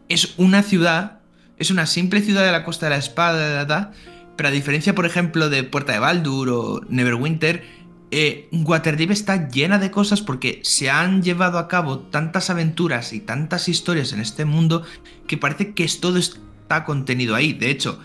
es 0.09 0.35
una 0.37 0.63
ciudad, 0.63 1.19
es 1.57 1.71
una 1.71 1.85
simple 1.85 2.21
ciudad 2.21 2.45
de 2.45 2.51
la 2.51 2.63
Costa 2.63 2.85
de 2.85 2.91
la 2.91 2.97
Espada, 2.97 3.91
pero 4.35 4.49
a 4.49 4.51
diferencia, 4.51 4.95
por 4.95 5.05
ejemplo, 5.05 5.49
de 5.49 5.63
Puerta 5.63 5.93
de 5.93 5.99
Baldur 5.99 6.49
o 6.49 6.81
Neverwinter, 6.89 7.63
eh, 8.11 8.47
Waterdeep 8.51 9.09
está 9.09 9.49
llena 9.49 9.79
de 9.79 9.89
cosas 9.89 10.21
porque 10.21 10.59
se 10.63 10.89
han 10.89 11.23
llevado 11.23 11.57
a 11.57 11.67
cabo 11.67 11.99
tantas 11.99 12.49
aventuras 12.49 13.11
y 13.11 13.19
tantas 13.19 13.67
historias 13.67 14.13
en 14.13 14.19
este 14.19 14.45
mundo 14.45 14.83
que 15.25 15.37
parece 15.37 15.73
que 15.73 15.87
todo 15.99 16.19
está 16.19 16.83
contenido 16.83 17.33
ahí. 17.33 17.53
De 17.53 17.71
hecho, 17.71 17.99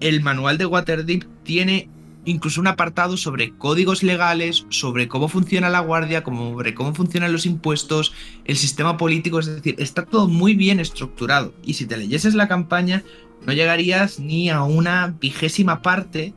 el 0.00 0.22
manual 0.22 0.58
de 0.58 0.66
Waterdeep 0.66 1.24
tiene 1.44 1.88
incluso 2.24 2.60
un 2.60 2.66
apartado 2.66 3.16
sobre 3.16 3.50
códigos 3.50 4.02
legales, 4.02 4.66
sobre 4.70 5.08
cómo 5.08 5.28
funciona 5.28 5.68
la 5.68 5.80
guardia, 5.80 6.22
sobre 6.24 6.74
cómo 6.74 6.94
funcionan 6.94 7.32
los 7.32 7.46
impuestos, 7.46 8.12
el 8.44 8.56
sistema 8.56 8.96
político, 8.96 9.38
es 9.38 9.46
decir, 9.46 9.74
está 9.78 10.04
todo 10.04 10.28
muy 10.28 10.54
bien 10.54 10.80
estructurado. 10.80 11.54
Y 11.64 11.74
si 11.74 11.86
te 11.86 11.96
leyeses 11.96 12.34
la 12.34 12.48
campaña, 12.48 13.02
no 13.46 13.52
llegarías 13.52 14.18
ni 14.20 14.50
a 14.50 14.62
una 14.62 15.14
vigésima 15.20 15.82
parte 15.82 16.34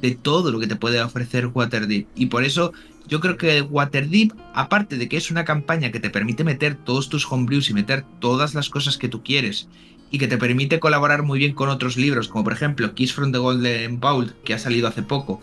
de 0.00 0.12
todo 0.12 0.50
lo 0.50 0.60
que 0.60 0.66
te 0.66 0.76
puede 0.76 1.00
ofrecer 1.00 1.46
Waterdeep. 1.46 2.06
Y 2.14 2.26
por 2.26 2.44
eso 2.44 2.72
yo 3.06 3.20
creo 3.20 3.36
que 3.36 3.62
Waterdeep, 3.62 4.32
aparte 4.54 4.96
de 4.96 5.08
que 5.08 5.16
es 5.16 5.30
una 5.30 5.44
campaña 5.44 5.90
que 5.90 6.00
te 6.00 6.10
permite 6.10 6.44
meter 6.44 6.74
todos 6.74 7.08
tus 7.08 7.30
homebrews 7.30 7.70
y 7.70 7.74
meter 7.74 8.04
todas 8.20 8.54
las 8.54 8.68
cosas 8.68 8.98
que 8.98 9.08
tú 9.08 9.22
quieres, 9.22 9.68
y 10.10 10.18
que 10.18 10.28
te 10.28 10.38
permite 10.38 10.80
colaborar 10.80 11.22
muy 11.22 11.38
bien 11.38 11.52
con 11.52 11.68
otros 11.68 11.96
libros, 11.96 12.28
como 12.28 12.44
por 12.44 12.52
ejemplo 12.52 12.94
Kiss 12.94 13.12
from 13.12 13.32
the 13.32 13.38
Golden 13.38 14.00
Bowl, 14.00 14.34
que 14.44 14.54
ha 14.54 14.58
salido 14.58 14.88
hace 14.88 15.02
poco, 15.02 15.40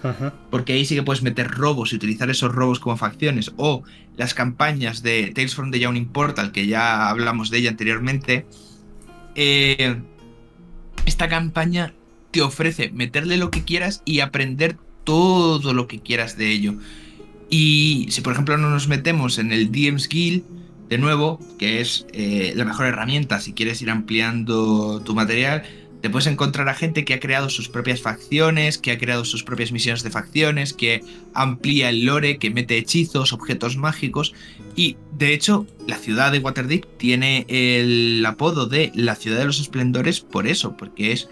porque 0.49 0.73
ahí 0.73 0.85
sí 0.85 0.95
que 0.95 1.03
puedes 1.03 1.21
meter 1.21 1.49
robos 1.49 1.93
y 1.93 1.97
utilizar 1.97 2.29
esos 2.29 2.51
robos 2.51 2.79
como 2.79 2.97
facciones, 2.97 3.51
o 3.57 3.83
las 4.17 4.33
campañas 4.33 5.03
de 5.03 5.31
Tales 5.35 5.55
from 5.55 5.71
the 5.71 5.79
Yawning 5.79 6.07
Portal, 6.07 6.51
que 6.51 6.67
ya 6.67 7.09
hablamos 7.09 7.49
de 7.49 7.59
ella 7.59 7.69
anteriormente. 7.69 8.45
Eh, 9.35 10.01
esta 11.05 11.27
campaña 11.27 11.93
te 12.31 12.41
ofrece 12.41 12.91
meterle 12.91 13.37
lo 13.37 13.51
que 13.51 13.63
quieras 13.63 14.01
y 14.05 14.21
aprender 14.21 14.77
todo 15.03 15.73
lo 15.73 15.87
que 15.87 15.99
quieras 15.99 16.37
de 16.37 16.51
ello. 16.51 16.75
Y 17.49 18.07
si 18.09 18.21
por 18.21 18.33
ejemplo 18.33 18.57
no 18.57 18.69
nos 18.69 18.87
metemos 18.87 19.37
en 19.37 19.51
el 19.51 19.71
DM's 19.71 20.09
Guild, 20.09 20.43
de 20.89 20.97
nuevo, 20.97 21.39
que 21.57 21.81
es 21.81 22.05
eh, 22.13 22.53
la 22.55 22.65
mejor 22.65 22.85
herramienta 22.85 23.39
si 23.39 23.53
quieres 23.53 23.81
ir 23.81 23.89
ampliando 23.89 25.01
tu 25.01 25.15
material, 25.15 25.63
te 26.05 26.11
puedes 26.11 26.27
encontrar 26.27 26.69
a 26.69 26.75
gente 26.75 27.03
que 27.03 27.15
ha 27.15 27.19
creado 27.19 27.49
sus 27.49 27.67
propias 27.67 27.99
facciones, 27.99 28.77
que 28.77 28.91
ha 28.91 28.99
creado 28.99 29.25
sus 29.25 29.43
propias 29.43 29.71
misiones 29.71 30.03
de 30.03 30.11
facciones, 30.11 30.73
que 30.73 31.03
amplía 31.33 31.89
el 31.89 32.05
lore, 32.05 32.37
que 32.37 32.51
mete 32.51 32.77
hechizos, 32.77 33.33
objetos 33.33 33.75
mágicos. 33.75 34.35
Y 34.75 34.97
de 35.17 35.33
hecho, 35.33 35.65
la 35.87 35.97
ciudad 35.97 36.31
de 36.31 36.37
Waterdeep 36.37 36.85
tiene 36.97 37.47
el 37.49 38.23
apodo 38.23 38.67
de 38.67 38.91
la 38.93 39.15
ciudad 39.15 39.39
de 39.39 39.45
los 39.45 39.59
esplendores 39.59 40.19
por 40.19 40.45
eso, 40.45 40.77
porque 40.77 41.11
es 41.11 41.27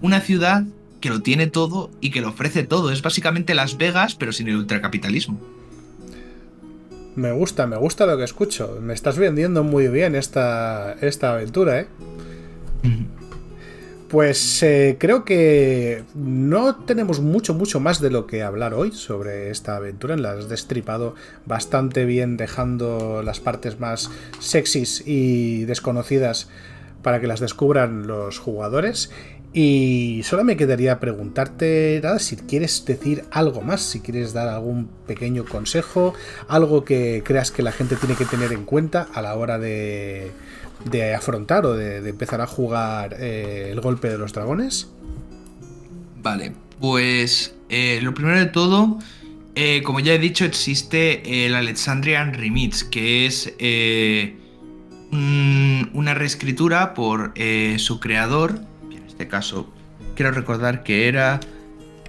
una 0.00 0.20
ciudad 0.20 0.64
que 1.00 1.10
lo 1.10 1.22
tiene 1.22 1.46
todo 1.46 1.92
y 2.00 2.10
que 2.10 2.20
lo 2.20 2.30
ofrece 2.30 2.64
todo. 2.64 2.90
Es 2.90 3.02
básicamente 3.02 3.54
Las 3.54 3.76
Vegas, 3.76 4.16
pero 4.16 4.32
sin 4.32 4.48
el 4.48 4.56
ultracapitalismo. 4.56 5.40
Me 7.16 7.32
gusta, 7.32 7.66
me 7.66 7.76
gusta 7.76 8.06
lo 8.06 8.16
que 8.18 8.24
escucho. 8.24 8.78
Me 8.80 8.92
estás 8.94 9.18
vendiendo 9.18 9.64
muy 9.64 9.88
bien 9.88 10.14
esta, 10.14 10.92
esta 11.00 11.32
aventura, 11.32 11.80
¿eh? 11.80 11.86
Pues 14.08 14.62
eh, 14.62 14.96
creo 15.00 15.24
que 15.24 16.04
no 16.14 16.76
tenemos 16.76 17.20
mucho, 17.20 17.54
mucho 17.54 17.80
más 17.80 18.00
de 18.00 18.10
lo 18.10 18.28
que 18.28 18.42
hablar 18.44 18.72
hoy 18.72 18.92
sobre 18.92 19.50
esta 19.50 19.76
aventura. 19.76 20.16
La 20.16 20.32
has 20.32 20.48
destripado 20.48 21.16
bastante 21.44 22.04
bien, 22.04 22.36
dejando 22.36 23.22
las 23.24 23.40
partes 23.40 23.80
más 23.80 24.10
sexys 24.38 25.02
y 25.06 25.64
desconocidas 25.64 26.48
para 27.02 27.20
que 27.20 27.26
las 27.26 27.40
descubran 27.40 28.06
los 28.06 28.38
jugadores. 28.38 29.10
Y 29.58 30.20
solo 30.22 30.44
me 30.44 30.54
quedaría 30.54 31.00
preguntarte, 31.00 31.98
nada, 32.02 32.18
si 32.18 32.36
quieres 32.36 32.84
decir 32.84 33.24
algo 33.30 33.62
más, 33.62 33.80
si 33.80 34.00
quieres 34.00 34.34
dar 34.34 34.48
algún 34.48 34.86
pequeño 35.06 35.46
consejo, 35.46 36.12
algo 36.46 36.84
que 36.84 37.22
creas 37.24 37.50
que 37.50 37.62
la 37.62 37.72
gente 37.72 37.96
tiene 37.96 38.16
que 38.16 38.26
tener 38.26 38.52
en 38.52 38.66
cuenta 38.66 39.08
a 39.14 39.22
la 39.22 39.34
hora 39.34 39.58
de, 39.58 40.30
afrontar 41.16 41.64
o 41.64 41.72
de, 41.72 42.06
empezar 42.06 42.42
a 42.42 42.46
jugar 42.46 43.16
eh, 43.18 43.70
el 43.72 43.80
golpe 43.80 44.10
de 44.10 44.18
los 44.18 44.34
dragones. 44.34 44.90
Vale, 46.20 46.52
pues 46.78 47.54
eh, 47.70 48.00
lo 48.02 48.12
primero 48.12 48.38
de 48.38 48.44
todo, 48.44 48.98
eh, 49.54 49.80
como 49.84 50.00
ya 50.00 50.12
he 50.12 50.18
dicho, 50.18 50.44
existe 50.44 51.46
el 51.46 51.54
Alexandrian 51.54 52.34
Remix, 52.34 52.84
que 52.84 53.24
es 53.24 53.54
una 55.94 56.12
reescritura 56.12 56.92
por 56.92 57.32
su 57.78 58.00
creador 58.00 58.60
este 59.16 59.28
caso, 59.28 59.72
quiero 60.14 60.30
recordar 60.30 60.82
que 60.82 61.08
era. 61.08 61.40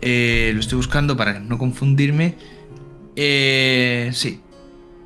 Eh, 0.02 0.52
lo 0.54 0.60
estoy 0.60 0.76
buscando 0.76 1.16
para 1.16 1.40
no 1.40 1.58
confundirme. 1.58 2.36
Eh, 3.16 4.10
sí. 4.12 4.42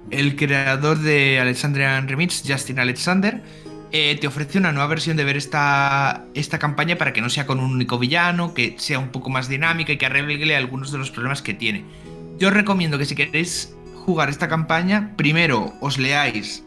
El 0.10 0.36
creador 0.36 0.98
de 0.98 1.40
Alexandrian 1.40 2.08
Remix, 2.08 2.44
Justin 2.46 2.80
Alexander, 2.80 3.44
eh, 3.92 4.18
te 4.20 4.26
ofrece 4.26 4.58
una 4.58 4.72
nueva 4.72 4.88
versión 4.88 5.16
de 5.16 5.24
ver 5.24 5.38
esta, 5.38 6.26
esta 6.34 6.58
campaña 6.58 6.98
para 6.98 7.14
que 7.14 7.22
no 7.22 7.30
sea 7.30 7.46
con 7.46 7.60
un 7.60 7.72
único 7.72 8.00
villano, 8.00 8.56
que 8.56 8.76
sea 8.80 8.98
un 8.98 9.10
poco 9.10 9.30
más 9.30 9.48
dinámica 9.48 9.94
y 9.94 9.98
que 9.98 10.08
arregle 10.08 10.56
algunos 10.56 10.92
de 10.92 10.98
los 10.98 11.12
problemas 11.12 11.44
que 11.44 11.54
tiene. 11.54 11.86
Yo 12.40 12.48
os 12.48 12.54
recomiendo 12.56 12.98
que 12.98 13.06
si 13.06 13.14
queréis 13.14 13.76
jugar 14.06 14.30
esta 14.30 14.48
campaña, 14.48 15.14
primero 15.18 15.72
os 15.82 16.00
leáis 16.00 16.64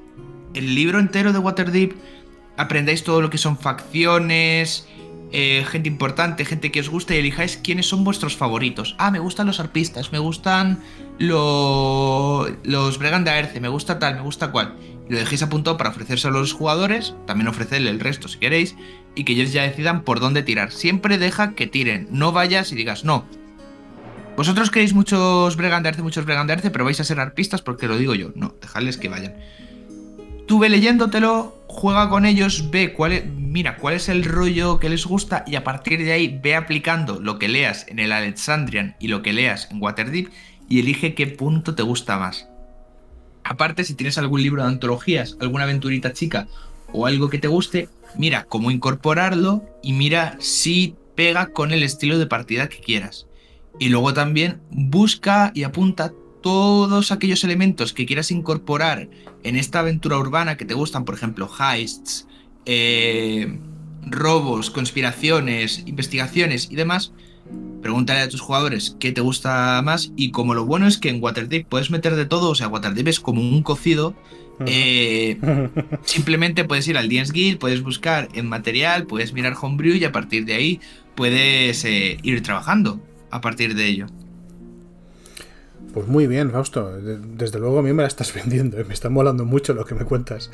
el 0.55 0.77
libro 0.77 1.01
entero 1.01 1.33
de 1.33 1.41
Waterdeep, 1.41 1.93
aprendáis 2.57 3.03
todo 3.03 3.21
lo 3.21 3.31
que 3.31 3.39
son 3.39 3.59
facciones, 3.59 4.87
eh, 5.37 5.65
gente 5.69 5.89
importante, 5.89 6.45
gente 6.45 6.71
que 6.71 6.79
os 6.79 6.89
guste 6.89 7.17
y 7.17 7.19
elijáis 7.19 7.57
quiénes 7.57 7.89
son 7.89 8.05
vuestros 8.05 8.37
favoritos. 8.37 8.95
Ah, 8.99 9.11
me 9.11 9.19
gustan 9.19 9.49
los 9.49 9.59
arpistas, 9.59 10.13
me 10.13 10.21
gustan 10.21 10.81
los 11.19 12.99
Bregan 13.01 13.25
de 13.25 13.33
Aerce, 13.33 13.59
me 13.59 13.67
gusta 13.67 13.99
tal, 13.99 14.15
me 14.15 14.21
gusta 14.21 14.53
cual. 14.53 14.77
Lo 15.09 15.19
dejéis 15.19 15.43
apuntado 15.43 15.77
para 15.77 15.91
ofrecerse 15.91 16.29
a 16.29 16.31
los 16.31 16.53
jugadores, 16.53 17.17
también 17.27 17.49
ofrecerle 17.49 17.91
el 17.91 17.99
resto 17.99 18.29
si 18.29 18.39
queréis, 18.39 18.77
y 19.17 19.25
que 19.25 19.33
ellos 19.33 19.53
ya 19.53 19.65
decidan 19.65 20.03
por 20.03 20.21
dónde 20.21 20.45
tirar. 20.45 20.71
Siempre 20.71 21.19
deja 21.19 21.57
que 21.57 21.67
tiren, 21.67 22.07
no 22.13 22.31
vayas 22.31 22.71
y 22.71 22.77
digas, 22.77 23.05
no. 23.05 23.25
Vosotros 24.37 24.71
queréis 24.71 24.95
muchos 24.95 25.57
Bregan 25.57 25.83
de 25.83 25.89
Aerce, 25.89 26.03
muchos 26.03 26.25
Bregan 26.25 26.47
de 26.47 26.53
Aerce, 26.53 26.71
pero 26.71 26.85
vais 26.85 27.01
a 27.01 27.05
ser 27.05 27.19
arpistas 27.19 27.61
porque 27.61 27.89
lo 27.89 27.99
digo 27.99 28.15
yo. 28.15 28.31
No, 28.37 28.55
dejadles 28.61 28.99
que 28.99 29.09
vayan. 29.09 29.35
Tú 30.47 30.61
ve 30.61 30.69
leyéndotelo, 30.69 31.64
juega 31.75 32.09
con 32.09 32.25
ellos, 32.25 32.71
ve 32.71 32.93
cuál 32.93 33.13
es, 33.13 33.27
mira 33.27 33.77
cuál 33.77 33.95
es 33.95 34.09
el 34.09 34.25
rollo 34.25 34.79
que 34.79 34.89
les 34.89 35.05
gusta 35.05 35.45
y 35.47 35.57
a 35.57 35.65
partir 35.65 36.03
de 36.03 36.13
ahí 36.13 36.39
ve 36.41 36.55
aplicando 36.55 37.21
lo 37.21 37.39
que 37.39 37.49
leas 37.49 37.87
en 37.89 37.99
el 37.99 38.13
Alexandrian 38.13 38.95
y 39.01 39.09
lo 39.09 39.23
que 39.23 39.33
leas 39.33 39.69
en 39.73 39.83
Waterdeep 39.83 40.31
y 40.69 40.79
elige 40.79 41.15
qué 41.15 41.27
punto 41.27 41.75
te 41.75 41.83
gusta 41.83 42.17
más. 42.17 42.49
Aparte, 43.43 43.83
si 43.85 43.95
tienes 43.95 44.19
algún 44.19 44.43
libro 44.43 44.63
de 44.63 44.69
antologías, 44.69 45.37
alguna 45.41 45.65
aventurita 45.65 46.13
chica 46.13 46.47
o 46.93 47.07
algo 47.07 47.29
que 47.29 47.39
te 47.39 47.49
guste, 47.49 47.89
mira 48.17 48.45
cómo 48.45 48.71
incorporarlo 48.71 49.65
y 49.83 49.95
mira 49.95 50.37
si 50.39 50.95
pega 51.17 51.49
con 51.49 51.73
el 51.73 51.83
estilo 51.83 52.19
de 52.19 52.27
partida 52.27 52.69
que 52.69 52.79
quieras. 52.79 53.27
Y 53.81 53.89
luego 53.89 54.15
también 54.15 54.61
busca 54.71 55.51
y 55.55 55.65
apunta 55.65 56.13
todos 56.45 57.11
aquellos 57.11 57.43
elementos 57.43 57.95
que 57.95 58.05
quieras 58.05 58.31
incorporar 58.31 59.09
en 59.45 59.57
esta 59.57 59.79
aventura 59.79 60.19
urbana 60.19 60.59
que 60.59 60.67
te 60.67 60.75
gustan, 60.75 61.07
por 61.07 61.15
ejemplo, 61.15 61.49
heists, 61.49 62.29
eh, 62.67 63.59
robos, 64.03 64.69
conspiraciones, 64.69 65.85
investigaciones 65.87 66.69
y 66.71 66.77
demás, 66.77 67.15
pregúntale 67.81 68.21
a 68.21 68.29
tus 68.29 68.43
jugadores 68.43 68.95
qué 69.01 69.11
te 69.11 69.23
gusta 69.23 69.81
más 69.83 70.13
y 70.17 70.33
como 70.33 70.53
lo 70.53 70.67
bueno 70.67 70.87
es 70.87 70.99
que 70.99 71.09
en 71.09 71.23
Waterdeep 71.23 71.67
puedes 71.67 71.91
meter 71.91 72.15
de 72.15 72.27
todo, 72.27 72.51
o 72.51 72.55
sea, 72.55 72.69
Waterdeep 72.69 73.09
es 73.09 73.21
como 73.21 73.41
un 73.41 73.63
cocido, 73.63 74.15
eh, 74.67 75.39
simplemente 76.05 76.65
puedes 76.65 76.87
ir 76.89 76.99
al 76.99 77.09
DNS 77.09 77.33
Guild, 77.33 77.59
puedes 77.59 77.83
buscar 77.83 78.29
en 78.35 78.51
material, 78.51 79.07
puedes 79.07 79.33
mirar 79.33 79.57
Homebrew 79.59 79.95
y 79.95 80.05
a 80.05 80.13
partir 80.13 80.45
de 80.45 80.53
ahí 80.53 80.81
puedes 81.15 81.87
eh, 81.87 82.19
ir 82.23 82.43
trabajando 82.43 83.01
a 83.31 83.41
partir 83.41 83.75
de 83.75 83.87
ello. 83.87 84.09
Pues 85.95 86.09
muy 86.09 86.27
bien, 86.27 86.51
Fausto. 86.51 86.91
Desde 87.01 87.61
luego 87.61 87.79
a 87.79 87.83
mí 87.83 87.93
me 87.93 88.03
la 88.03 88.09
estás 88.09 88.35
vendiendo. 88.35 88.79
¿eh? 88.79 88.85
Me 88.85 88.93
está 88.93 89.09
molando 89.09 89.45
mucho 89.45 89.73
lo 89.73 89.85
que 89.85 89.95
me 89.95 90.05
cuentas. 90.05 90.51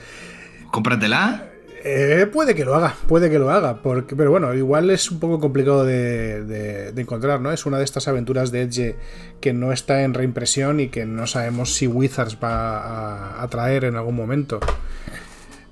Cómpratela. 0.70 1.50
Eh, 1.83 2.29
puede 2.31 2.55
que 2.55 2.66
lo 2.66 2.74
haga, 2.74 2.94
puede 3.09 3.31
que 3.31 3.38
lo 3.38 3.50
haga, 3.50 3.81
porque, 3.81 4.14
pero 4.14 4.31
bueno, 4.31 4.53
igual 4.53 4.90
es 4.90 5.11
un 5.11 5.18
poco 5.18 5.40
complicado 5.40 5.87
de, 5.87 6.92
encontrar, 6.94 7.40
¿no? 7.40 7.53
Es 7.53 7.64
una 7.64 7.79
de 7.79 7.85
estas 7.85 8.07
aventuras 8.07 8.50
de 8.50 8.62
Edge 8.62 8.96
que 9.40 9.55
no 9.55 9.72
está 9.72 10.03
en 10.03 10.12
reimpresión 10.12 10.79
y 10.79 10.88
que 10.88 11.07
no 11.07 11.26
sabemos 11.26 11.74
si 11.74 11.87
Wizards 11.87 12.37
va 12.37 13.42
a, 13.42 13.48
traer 13.48 13.85
en 13.85 13.96
algún 13.96 14.14
momento. 14.14 14.61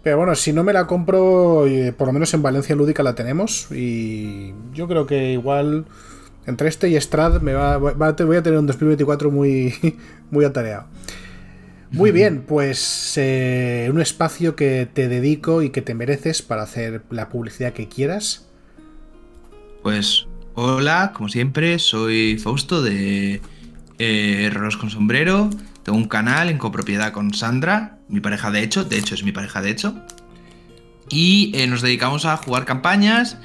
Pero 0.02 0.16
bueno, 0.16 0.34
si 0.34 0.54
no 0.54 0.64
me 0.64 0.72
la 0.72 0.86
compro, 0.86 1.66
eh, 1.66 1.92
por 1.92 2.06
lo 2.06 2.14
menos 2.14 2.32
en 2.32 2.40
Valencia 2.40 2.74
Lúdica 2.74 3.02
la 3.02 3.14
tenemos 3.14 3.70
y 3.70 4.54
yo 4.72 4.88
creo 4.88 5.04
que 5.04 5.32
igual 5.32 5.84
entre 6.48 6.68
este 6.68 6.88
y 6.88 6.96
Strad 6.96 7.42
me 7.42 7.52
va, 7.52 7.76
voy 7.76 8.08
a 8.36 8.42
tener 8.42 8.58
un 8.58 8.66
2024 8.66 9.30
muy, 9.30 9.74
muy 10.30 10.44
atareado. 10.44 10.86
Muy 11.90 12.10
bien, 12.10 12.42
pues 12.46 13.14
eh, 13.16 13.88
un 13.90 14.00
espacio 14.00 14.56
que 14.56 14.88
te 14.92 15.08
dedico 15.08 15.62
y 15.62 15.70
que 15.70 15.82
te 15.82 15.94
mereces 15.94 16.42
para 16.42 16.62
hacer 16.62 17.02
la 17.10 17.28
publicidad 17.28 17.72
que 17.72 17.88
quieras. 17.88 18.46
Pues 19.82 20.26
hola, 20.54 21.12
como 21.14 21.28
siempre, 21.28 21.78
soy 21.78 22.38
Fausto 22.38 22.82
de 22.82 23.40
eh, 23.98 24.50
con 24.80 24.90
Sombrero. 24.90 25.50
Tengo 25.82 25.96
un 25.96 26.08
canal 26.08 26.48
en 26.48 26.58
copropiedad 26.58 27.12
con 27.12 27.32
Sandra, 27.32 27.98
mi 28.08 28.20
pareja 28.20 28.50
de 28.50 28.62
hecho, 28.62 28.84
de 28.84 28.98
hecho 28.98 29.14
es 29.14 29.22
mi 29.22 29.32
pareja 29.32 29.60
de 29.60 29.70
hecho. 29.70 29.94
Y 31.10 31.52
eh, 31.54 31.66
nos 31.66 31.82
dedicamos 31.82 32.24
a 32.26 32.36
jugar 32.36 32.64
campañas 32.64 33.38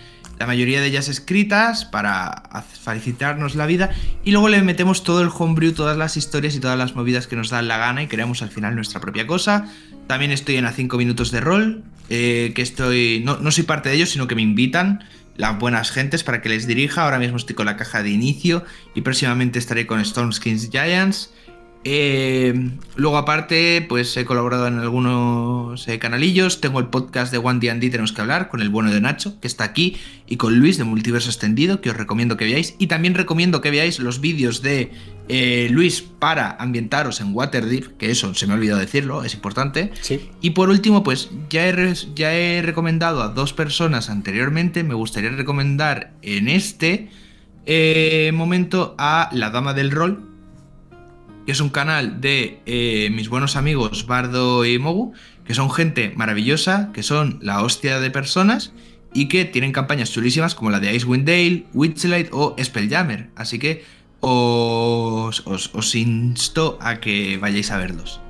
la 0.43 0.47
mayoría 0.47 0.81
de 0.81 0.87
ellas 0.87 1.07
escritas 1.07 1.85
para 1.85 2.43
facilitarnos 2.81 3.55
la 3.55 3.65
vida 3.65 3.91
y 4.25 4.31
luego 4.31 4.49
le 4.49 4.61
metemos 4.61 5.05
todo 5.05 5.21
el 5.21 5.29
homebrew, 5.29 5.71
todas 5.71 5.95
las 5.95 6.17
historias 6.17 6.53
y 6.53 6.59
todas 6.59 6.77
las 6.77 6.95
movidas 6.95 7.27
que 7.27 7.37
nos 7.37 7.49
dan 7.49 7.69
la 7.69 7.77
gana 7.77 8.03
y 8.03 8.07
creamos 8.07 8.41
al 8.41 8.49
final 8.49 8.75
nuestra 8.75 8.99
propia 8.99 9.25
cosa. 9.25 9.69
También 10.05 10.31
estoy 10.31 10.57
en 10.57 10.65
a 10.65 10.73
5 10.73 10.97
minutos 10.97 11.31
de 11.31 11.39
rol, 11.39 11.83
eh, 12.09 12.51
que 12.55 12.61
estoy, 12.61 13.21
no, 13.23 13.37
no 13.37 13.51
soy 13.51 13.63
parte 13.63 13.87
de 13.87 13.95
ellos, 13.95 14.09
sino 14.09 14.27
que 14.27 14.35
me 14.35 14.41
invitan 14.41 15.05
las 15.37 15.57
buenas 15.57 15.91
gentes 15.91 16.25
para 16.25 16.41
que 16.41 16.49
les 16.49 16.67
dirija. 16.67 17.05
Ahora 17.05 17.19
mismo 17.19 17.37
estoy 17.37 17.55
con 17.55 17.65
la 17.65 17.77
caja 17.77 18.03
de 18.03 18.09
inicio 18.09 18.65
y 18.95 18.99
próximamente 18.99 19.59
estaré 19.59 19.87
con 19.87 20.03
Stormskins 20.03 20.71
Giants. 20.71 21.31
Eh, 21.85 22.71
luego 22.95 23.17
aparte, 23.17 23.85
pues 23.87 24.15
he 24.15 24.23
colaborado 24.23 24.67
en 24.67 24.79
algunos 24.79 25.87
eh, 25.87 25.99
canalillos. 25.99 26.61
Tengo 26.61 26.79
el 26.79 26.87
podcast 26.87 27.31
de 27.31 27.39
One 27.39 27.59
D&D 27.59 27.89
Tenemos 27.89 28.13
que 28.13 28.21
hablar 28.21 28.49
con 28.49 28.61
el 28.61 28.69
bueno 28.69 28.91
de 28.91 29.01
Nacho, 29.01 29.39
que 29.41 29.47
está 29.47 29.65
aquí, 29.65 29.97
y 30.25 30.37
con 30.37 30.59
Luis 30.59 30.77
de 30.77 30.85
Multiverso 30.85 31.29
Extendido, 31.29 31.81
que 31.81 31.89
os 31.89 31.97
recomiendo 31.97 32.37
que 32.37 32.45
veáis. 32.45 32.75
Y 32.79 32.87
también 32.87 33.15
recomiendo 33.15 33.59
que 33.59 33.69
veáis 33.69 33.99
los 33.99 34.21
vídeos 34.21 34.61
de 34.61 34.91
eh, 35.27 35.67
Luis 35.71 36.01
para 36.01 36.51
ambientaros 36.51 37.19
en 37.19 37.33
Waterdeep, 37.33 37.97
que 37.97 38.11
eso 38.11 38.33
se 38.33 38.47
me 38.47 38.53
ha 38.53 38.55
olvidado 38.55 38.79
decirlo, 38.79 39.23
es 39.25 39.33
importante. 39.33 39.91
Y 40.41 40.51
por 40.51 40.69
último, 40.69 41.03
pues 41.03 41.31
ya 41.49 41.67
he, 41.67 41.93
ya 42.15 42.33
he 42.33 42.61
recomendado 42.61 43.21
a 43.21 43.29
dos 43.29 43.51
personas 43.51 44.09
anteriormente. 44.09 44.83
Me 44.83 44.93
gustaría 44.93 45.31
recomendar 45.31 46.13
en 46.21 46.47
este 46.47 47.09
momento 48.33 48.95
a 48.97 49.29
La 49.33 49.49
Dama 49.49 49.73
del 49.73 49.91
Rol 49.91 50.32
que 51.45 51.51
es 51.51 51.59
un 51.59 51.69
canal 51.69 52.21
de 52.21 52.59
eh, 52.65 53.09
mis 53.11 53.29
buenos 53.29 53.55
amigos 53.55 54.07
Bardo 54.07 54.65
y 54.65 54.79
Mogu, 54.79 55.13
que 55.45 55.53
son 55.53 55.69
gente 55.69 56.13
maravillosa, 56.15 56.91
que 56.93 57.03
son 57.03 57.39
la 57.41 57.61
hostia 57.61 57.99
de 57.99 58.11
personas 58.11 58.71
y 59.13 59.27
que 59.27 59.45
tienen 59.45 59.71
campañas 59.71 60.11
chulísimas 60.11 60.55
como 60.55 60.71
la 60.71 60.79
de 60.79 60.93
Icewind 60.95 61.27
Dale, 61.27 61.65
Witchlight 61.73 62.29
o 62.31 62.55
Spelljammer. 62.61 63.29
Así 63.35 63.59
que 63.59 63.83
os, 64.19 65.45
os, 65.45 65.95
insto 65.95 66.77
a 66.81 66.99
que 66.99 67.37
vayáis 67.37 67.71
a 67.71 67.77
verlos. 67.77 68.21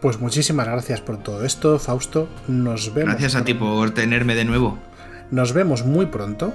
Pues 0.00 0.20
muchísimas 0.20 0.66
gracias 0.66 1.00
por 1.00 1.22
todo 1.22 1.44
esto, 1.44 1.78
Fausto. 1.78 2.28
Nos 2.48 2.92
vemos. 2.92 3.10
Gracias 3.10 3.36
a 3.36 3.44
ti 3.44 3.54
por 3.54 3.92
tenerme 3.92 4.34
de 4.34 4.44
nuevo. 4.44 4.78
Nos 5.30 5.52
vemos 5.52 5.86
muy 5.86 6.06
pronto. 6.06 6.52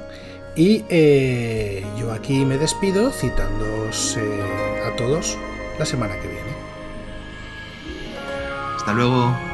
Y 0.55 0.83
eh, 0.89 1.85
yo 1.97 2.11
aquí 2.11 2.43
me 2.45 2.57
despido 2.57 3.11
citándoos 3.11 4.17
eh, 4.17 4.83
a 4.85 4.95
todos 4.97 5.37
la 5.79 5.85
semana 5.85 6.19
que 6.19 6.27
viene. 6.27 6.51
Hasta 8.75 8.91
luego. 8.91 9.48